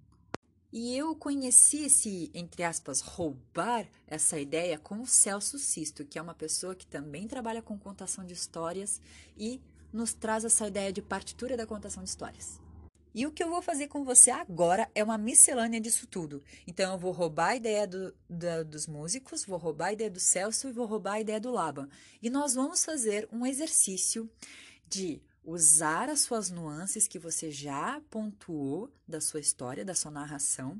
E 0.72 0.96
eu 0.96 1.14
conheci 1.14 1.84
esse, 1.84 2.30
entre 2.34 2.62
aspas, 2.62 3.00
roubar 3.00 3.86
essa 4.06 4.38
ideia 4.38 4.78
com 4.78 5.00
o 5.00 5.06
Celso 5.06 5.58
Sisto, 5.58 6.04
que 6.04 6.18
é 6.18 6.22
uma 6.22 6.34
pessoa 6.34 6.74
que 6.74 6.86
também 6.86 7.26
trabalha 7.28 7.62
com 7.62 7.78
contação 7.78 8.24
de 8.24 8.34
histórias 8.34 9.00
e 9.36 9.60
nos 9.92 10.12
traz 10.12 10.44
essa 10.44 10.66
ideia 10.66 10.92
de 10.92 11.00
partitura 11.00 11.56
da 11.56 11.66
contação 11.66 12.02
de 12.02 12.08
histórias. 12.08 12.60
E 13.14 13.26
o 13.26 13.32
que 13.32 13.42
eu 13.42 13.48
vou 13.48 13.62
fazer 13.62 13.88
com 13.88 14.04
você 14.04 14.30
agora 14.30 14.90
é 14.94 15.02
uma 15.02 15.16
miscelânea 15.16 15.80
disso 15.80 16.06
tudo. 16.06 16.42
Então, 16.66 16.92
eu 16.92 16.98
vou 16.98 17.12
roubar 17.12 17.52
a 17.52 17.56
ideia 17.56 17.86
do, 17.86 18.14
dos 18.66 18.86
músicos, 18.86 19.42
vou 19.46 19.56
roubar 19.56 19.86
a 19.86 19.92
ideia 19.94 20.10
do 20.10 20.20
Celso 20.20 20.68
e 20.68 20.72
vou 20.72 20.84
roubar 20.84 21.14
a 21.14 21.20
ideia 21.20 21.40
do 21.40 21.50
Laban. 21.50 21.88
E 22.20 22.28
nós 22.28 22.52
vamos 22.52 22.84
fazer 22.84 23.26
um 23.32 23.46
exercício 23.46 24.30
de 24.86 25.22
usar 25.46 26.10
as 26.10 26.20
suas 26.20 26.50
nuances 26.50 27.06
que 27.06 27.20
você 27.20 27.52
já 27.52 28.02
pontuou 28.10 28.92
da 29.06 29.20
sua 29.20 29.38
história, 29.38 29.84
da 29.84 29.94
sua 29.94 30.10
narração. 30.10 30.78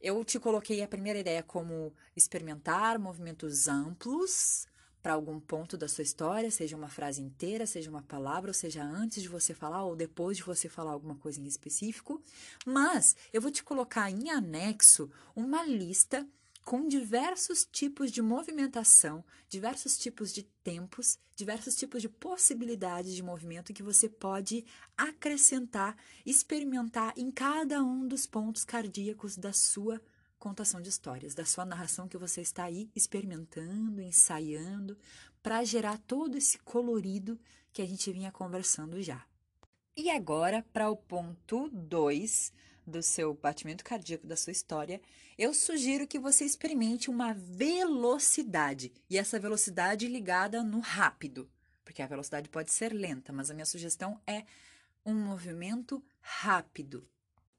Eu 0.00 0.24
te 0.24 0.40
coloquei 0.40 0.82
a 0.82 0.88
primeira 0.88 1.18
ideia 1.18 1.42
como 1.42 1.92
experimentar 2.16 2.98
movimentos 2.98 3.68
amplos 3.68 4.66
para 5.02 5.12
algum 5.12 5.38
ponto 5.38 5.76
da 5.76 5.86
sua 5.86 6.00
história, 6.00 6.50
seja 6.50 6.74
uma 6.74 6.88
frase 6.88 7.20
inteira, 7.20 7.66
seja 7.66 7.90
uma 7.90 8.02
palavra, 8.02 8.48
ou 8.48 8.54
seja 8.54 8.82
antes 8.82 9.22
de 9.22 9.28
você 9.28 9.52
falar 9.52 9.84
ou 9.84 9.94
depois 9.94 10.38
de 10.38 10.42
você 10.42 10.66
falar 10.66 10.92
alguma 10.92 11.16
coisa 11.16 11.38
em 11.38 11.44
específico. 11.44 12.22
Mas 12.64 13.14
eu 13.30 13.42
vou 13.42 13.50
te 13.50 13.62
colocar 13.62 14.10
em 14.10 14.30
anexo 14.30 15.10
uma 15.36 15.62
lista 15.62 16.26
com 16.64 16.88
diversos 16.88 17.68
tipos 17.70 18.10
de 18.10 18.22
movimentação, 18.22 19.22
diversos 19.48 19.98
tipos 19.98 20.32
de 20.32 20.44
tempos, 20.64 21.18
diversos 21.36 21.76
tipos 21.76 22.00
de 22.00 22.08
possibilidades 22.08 23.14
de 23.14 23.22
movimento 23.22 23.74
que 23.74 23.82
você 23.82 24.08
pode 24.08 24.64
acrescentar, 24.96 25.94
experimentar 26.24 27.12
em 27.16 27.30
cada 27.30 27.82
um 27.82 28.08
dos 28.08 28.26
pontos 28.26 28.64
cardíacos 28.64 29.36
da 29.36 29.52
sua 29.52 30.00
contação 30.38 30.80
de 30.80 30.88
histórias, 30.88 31.34
da 31.34 31.44
sua 31.44 31.66
narração 31.66 32.08
que 32.08 32.16
você 32.16 32.40
está 32.40 32.64
aí 32.64 32.90
experimentando, 32.96 34.00
ensaiando, 34.00 34.96
para 35.42 35.64
gerar 35.64 35.98
todo 35.98 36.36
esse 36.36 36.58
colorido 36.60 37.38
que 37.72 37.82
a 37.82 37.86
gente 37.86 38.10
vinha 38.10 38.32
conversando 38.32 39.02
já. 39.02 39.26
E 39.96 40.10
agora, 40.10 40.64
para 40.72 40.90
o 40.90 40.96
ponto 40.96 41.68
2 41.70 42.52
do 42.86 43.02
seu 43.02 43.34
batimento 43.34 43.84
cardíaco 43.84 44.26
da 44.26 44.36
sua 44.36 44.52
história, 44.52 45.00
eu 45.36 45.52
sugiro 45.52 46.06
que 46.06 46.18
você 46.18 46.44
experimente 46.44 47.10
uma 47.10 47.32
velocidade, 47.34 48.92
e 49.08 49.18
essa 49.18 49.38
velocidade 49.38 50.06
ligada 50.06 50.62
no 50.62 50.80
rápido, 50.80 51.50
porque 51.84 52.02
a 52.02 52.06
velocidade 52.06 52.48
pode 52.48 52.72
ser 52.72 52.92
lenta, 52.92 53.32
mas 53.32 53.50
a 53.50 53.54
minha 53.54 53.66
sugestão 53.66 54.20
é 54.26 54.44
um 55.04 55.14
movimento 55.14 56.02
rápido. 56.20 57.06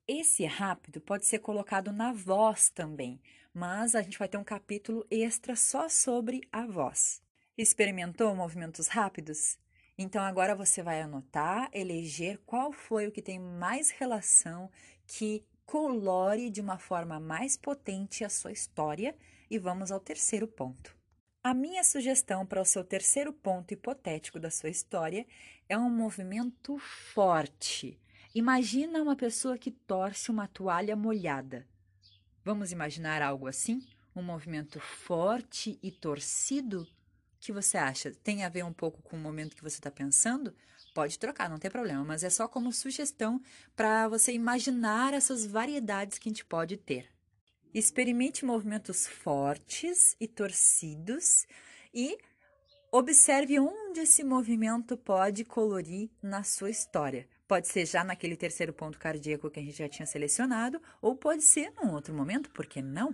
Esse 0.08 0.46
rápido 0.46 1.02
pode 1.02 1.26
ser 1.26 1.40
colocado 1.40 1.92
na 1.92 2.14
voz 2.14 2.70
também, 2.70 3.20
mas 3.54 3.96
a 3.96 4.02
gente 4.02 4.20
vai 4.20 4.28
ter 4.28 4.38
um 4.38 4.44
capítulo 4.44 5.06
extra 5.10 5.56
só 5.56 5.90
sobre 5.90 6.42
a 6.52 6.66
voz. 6.66 7.22
Experimentou 7.58 8.36
movimentos 8.36 8.88
rápidos? 8.88 9.58
Então 9.98 10.22
agora 10.22 10.54
você 10.54 10.84
vai 10.84 11.02
anotar, 11.02 11.70
eleger 11.72 12.38
qual 12.46 12.74
foi 12.74 13.08
o 13.08 13.12
que 13.12 13.22
tem 13.22 13.40
mais 13.40 13.90
relação, 13.90 14.70
que 15.08 15.46
colore 15.66 16.50
de 16.50 16.62
uma 16.62 16.78
forma 16.78 17.20
mais 17.20 17.58
potente 17.58 18.24
a 18.24 18.30
sua 18.30 18.52
história 18.52 19.16
e 19.50 19.58
vamos 19.58 19.92
ao 19.92 20.00
terceiro 20.00 20.48
ponto. 20.48 20.96
A 21.44 21.54
minha 21.54 21.84
sugestão 21.84 22.46
para 22.46 22.62
o 22.62 22.66
seu 22.66 22.84
terceiro 22.84 23.32
ponto 23.32 23.74
hipotético 23.74 24.40
da 24.40 24.50
sua 24.50 24.70
história 24.70 25.28
é 25.70 25.78
um 25.78 25.90
movimento 25.90 26.78
forte. 26.80 28.00
Imagina 28.34 29.02
uma 29.02 29.16
pessoa 29.16 29.58
que 29.58 29.72
torce 29.72 30.32
uma 30.32 30.48
toalha 30.48 30.96
molhada. 30.96 31.68
Vamos 32.44 32.72
imaginar 32.72 33.22
algo 33.22 33.48
assim? 33.48 33.88
Um 34.16 34.24
movimento 34.24 34.80
forte 34.80 35.80
e 35.82 35.92
torcido? 35.92 36.82
O 36.82 36.88
que 37.40 37.52
você 37.52 37.78
acha? 37.78 38.12
Tem 38.12 38.44
a 38.44 38.50
ver 38.50 38.66
um 38.66 38.74
pouco 38.74 39.02
com 39.04 39.16
o 39.16 39.20
momento 39.20 39.56
que 39.56 39.64
você 39.64 39.78
está 39.78 39.92
pensando? 39.92 40.54
Pode 40.96 41.20
trocar, 41.20 41.50
não 41.50 41.60
tem 41.60 41.70
problema, 41.70 42.06
mas 42.06 42.24
é 42.24 42.30
só 42.30 42.48
como 42.48 42.72
sugestão 42.72 43.42
para 43.76 44.08
você 44.08 44.32
imaginar 44.32 45.14
essas 45.14 45.46
variedades 45.46 46.18
que 46.18 46.30
a 46.30 46.32
gente 46.32 46.46
pode 46.46 46.78
ter. 46.78 47.10
Experimente 47.74 48.46
movimentos 48.46 49.06
fortes 49.06 50.16
e 50.22 50.26
torcidos 50.26 51.46
e 51.94 52.18
observe 52.94 53.60
onde 53.60 54.00
esse 54.00 54.24
movimento 54.24 54.96
pode 54.96 55.44
colorir 55.44 56.10
na 56.24 56.44
sua 56.44 56.70
história. 56.70 57.28
Pode 57.46 57.68
ser 57.68 57.86
já 57.86 58.02
naquele 58.02 58.38
terceiro 58.38 58.72
ponto 58.72 58.98
cardíaco 58.98 59.52
que 59.52 59.60
a 59.60 59.64
gente 59.64 59.78
já 59.78 59.90
tinha 59.90 60.06
selecionado, 60.06 60.82
ou 61.02 61.14
pode 61.14 61.44
ser 61.44 61.74
num 61.74 61.92
outro 61.92 62.14
momento, 62.14 62.50
por 62.52 62.66
que 62.66 62.82
não? 62.82 63.14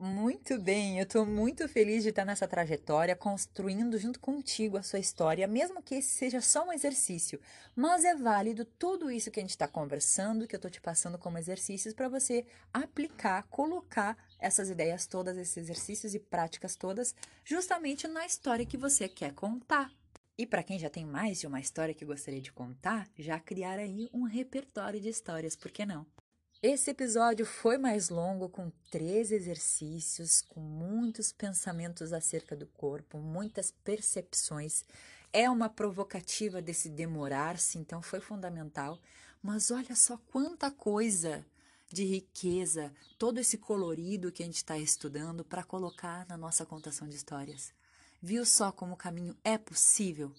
Muito 0.00 0.56
bem, 0.60 0.98
eu 0.98 1.02
estou 1.02 1.26
muito 1.26 1.68
feliz 1.68 2.04
de 2.04 2.10
estar 2.10 2.24
nessa 2.24 2.46
trajetória, 2.46 3.16
construindo 3.16 3.98
junto 3.98 4.20
contigo 4.20 4.76
a 4.76 4.82
sua 4.82 5.00
história, 5.00 5.44
mesmo 5.48 5.82
que 5.82 5.96
esse 5.96 6.10
seja 6.10 6.40
só 6.40 6.68
um 6.68 6.72
exercício. 6.72 7.40
Mas 7.74 8.04
é 8.04 8.14
válido 8.14 8.64
tudo 8.64 9.10
isso 9.10 9.28
que 9.28 9.40
a 9.40 9.42
gente 9.42 9.50
está 9.50 9.66
conversando, 9.66 10.46
que 10.46 10.54
eu 10.54 10.58
estou 10.58 10.70
te 10.70 10.80
passando 10.80 11.18
como 11.18 11.36
exercícios, 11.36 11.94
para 11.94 12.08
você 12.08 12.46
aplicar, 12.72 13.42
colocar 13.48 14.16
essas 14.38 14.70
ideias 14.70 15.04
todas, 15.04 15.36
esses 15.36 15.56
exercícios 15.56 16.14
e 16.14 16.20
práticas 16.20 16.76
todas, 16.76 17.12
justamente 17.44 18.06
na 18.06 18.24
história 18.24 18.64
que 18.64 18.76
você 18.76 19.08
quer 19.08 19.34
contar. 19.34 19.90
E 20.38 20.46
para 20.46 20.62
quem 20.62 20.78
já 20.78 20.88
tem 20.88 21.04
mais 21.04 21.40
de 21.40 21.48
uma 21.48 21.58
história 21.58 21.92
que 21.92 22.04
gostaria 22.04 22.40
de 22.40 22.52
contar, 22.52 23.08
já 23.18 23.40
criar 23.40 23.80
aí 23.80 24.08
um 24.12 24.22
repertório 24.22 25.00
de 25.00 25.08
histórias, 25.08 25.56
por 25.56 25.72
que 25.72 25.84
não? 25.84 26.06
Esse 26.60 26.90
episódio 26.90 27.46
foi 27.46 27.78
mais 27.78 28.08
longo, 28.08 28.48
com 28.48 28.72
três 28.90 29.30
exercícios, 29.30 30.42
com 30.42 30.58
muitos 30.58 31.30
pensamentos 31.30 32.12
acerca 32.12 32.56
do 32.56 32.66
corpo, 32.66 33.16
muitas 33.18 33.70
percepções. 33.70 34.84
É 35.32 35.48
uma 35.48 35.68
provocativa 35.68 36.60
desse 36.60 36.88
demorar-se, 36.88 37.78
então 37.78 38.02
foi 38.02 38.18
fundamental. 38.18 38.98
Mas 39.40 39.70
olha 39.70 39.94
só 39.94 40.18
quanta 40.32 40.68
coisa 40.68 41.46
de 41.92 42.04
riqueza, 42.04 42.92
todo 43.16 43.38
esse 43.38 43.56
colorido 43.56 44.32
que 44.32 44.42
a 44.42 44.46
gente 44.46 44.56
está 44.56 44.76
estudando 44.76 45.44
para 45.44 45.62
colocar 45.62 46.26
na 46.26 46.36
nossa 46.36 46.66
contação 46.66 47.08
de 47.08 47.14
histórias. 47.14 47.72
Viu 48.20 48.44
só 48.44 48.72
como 48.72 48.94
o 48.94 48.96
caminho 48.96 49.36
é 49.44 49.56
possível? 49.56 50.34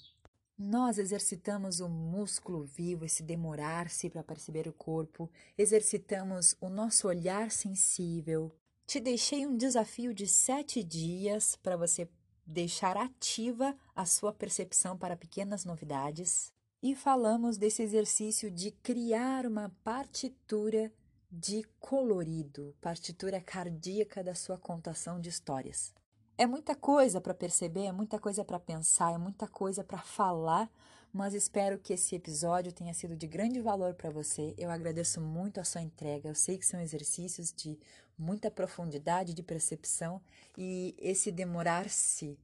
Nós 0.61 0.97
exercitamos 0.97 1.79
o 1.79 1.87
músculo 1.87 2.65
vivo, 2.65 3.05
esse 3.05 3.23
demorar-se 3.23 4.09
para 4.09 4.21
perceber 4.21 4.67
o 4.67 4.73
corpo, 4.73 5.31
exercitamos 5.57 6.53
o 6.59 6.67
nosso 6.67 7.07
olhar 7.07 7.49
sensível. 7.49 8.53
Te 8.85 8.99
deixei 8.99 9.47
um 9.47 9.55
desafio 9.55 10.13
de 10.13 10.27
sete 10.27 10.83
dias 10.83 11.55
para 11.55 11.77
você 11.77 12.09
deixar 12.45 12.97
ativa 12.97 13.73
a 13.95 14.05
sua 14.05 14.33
percepção 14.33 14.97
para 14.97 15.15
pequenas 15.15 15.63
novidades. 15.63 16.51
E 16.83 16.93
falamos 16.93 17.57
desse 17.57 17.81
exercício 17.81 18.51
de 18.51 18.71
criar 18.71 19.45
uma 19.45 19.73
partitura 19.81 20.91
de 21.31 21.63
colorido, 21.79 22.75
partitura 22.81 23.39
cardíaca 23.39 24.21
da 24.21 24.35
sua 24.35 24.57
contação 24.57 25.21
de 25.21 25.29
histórias. 25.29 25.93
É 26.39 26.47
muita 26.47 26.73
coisa 26.73 27.19
para 27.19 27.33
perceber, 27.33 27.87
é 27.87 27.91
muita 27.91 28.17
coisa 28.17 28.45
para 28.45 28.57
pensar, 28.57 29.13
é 29.13 29.17
muita 29.17 29.45
coisa 29.45 29.83
para 29.83 29.97
falar, 29.97 30.71
mas 31.11 31.33
espero 31.33 31.77
que 31.77 31.91
esse 31.91 32.15
episódio 32.15 32.71
tenha 32.71 32.93
sido 32.93 33.13
de 33.13 33.27
grande 33.27 33.59
valor 33.59 33.93
para 33.93 34.09
você. 34.09 34.55
Eu 34.57 34.71
agradeço 34.71 35.19
muito 35.19 35.59
a 35.59 35.65
sua 35.65 35.81
entrega. 35.81 36.29
Eu 36.29 36.35
sei 36.35 36.57
que 36.57 36.65
são 36.65 36.79
exercícios 36.79 37.51
de 37.51 37.77
muita 38.17 38.49
profundidade 38.49 39.33
de 39.33 39.43
percepção 39.43 40.21
e 40.57 40.95
esse 40.97 41.29
demorar-se 41.29 42.39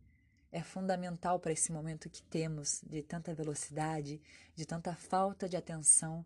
é 0.52 0.62
fundamental 0.62 1.40
para 1.40 1.54
esse 1.54 1.72
momento 1.72 2.10
que 2.10 2.22
temos 2.24 2.82
de 2.86 3.02
tanta 3.02 3.34
velocidade, 3.34 4.22
de 4.54 4.66
tanta 4.66 4.94
falta 4.94 5.48
de 5.48 5.56
atenção 5.56 6.26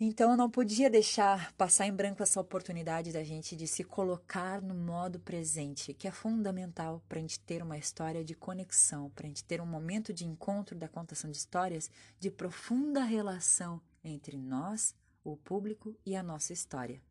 então 0.00 0.30
eu 0.30 0.36
não 0.36 0.48
podia 0.48 0.88
deixar 0.88 1.52
passar 1.54 1.86
em 1.86 1.92
branco 1.92 2.22
essa 2.22 2.40
oportunidade 2.40 3.12
da 3.12 3.24
gente 3.24 3.56
de 3.56 3.66
se 3.66 3.82
colocar 3.82 4.62
no 4.62 4.74
modo 4.74 5.18
presente, 5.18 5.92
que 5.92 6.06
é 6.06 6.10
fundamental 6.12 7.02
para 7.08 7.18
a 7.18 7.20
gente 7.20 7.40
ter 7.40 7.62
uma 7.62 7.76
história 7.76 8.24
de 8.24 8.34
conexão, 8.34 9.10
para 9.10 9.26
a 9.26 9.28
gente 9.28 9.42
ter 9.42 9.60
um 9.60 9.66
momento 9.66 10.12
de 10.12 10.24
encontro 10.24 10.76
da 10.76 10.86
contação 10.86 11.28
de 11.28 11.36
histórias 11.36 11.90
de 12.20 12.30
profunda 12.30 13.02
relação 13.02 13.80
entre 14.04 14.38
nós, 14.38 14.94
o 15.24 15.36
público 15.36 15.96
e 16.06 16.14
a 16.14 16.22
nossa 16.22 16.52
história. 16.52 17.02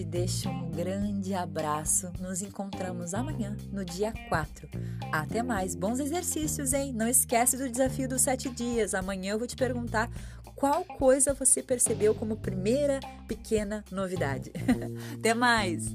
Te 0.00 0.04
deixo 0.04 0.48
um 0.48 0.70
grande 0.70 1.34
abraço. 1.34 2.10
Nos 2.18 2.40
encontramos 2.40 3.12
amanhã, 3.12 3.54
no 3.70 3.84
dia 3.84 4.12
4. 4.30 4.66
Até 5.12 5.42
mais, 5.42 5.74
bons 5.74 6.00
exercícios, 6.00 6.72
hein? 6.72 6.92
Não 6.94 7.06
esquece 7.06 7.58
do 7.58 7.68
desafio 7.68 8.08
dos 8.08 8.22
sete 8.22 8.48
dias. 8.48 8.94
Amanhã 8.94 9.32
eu 9.32 9.38
vou 9.38 9.46
te 9.46 9.56
perguntar 9.56 10.10
qual 10.56 10.84
coisa 10.84 11.34
você 11.34 11.62
percebeu 11.62 12.14
como 12.14 12.36
primeira 12.36 12.98
pequena 13.28 13.84
novidade. 13.90 14.50
Até 15.18 15.34
mais! 15.34 15.94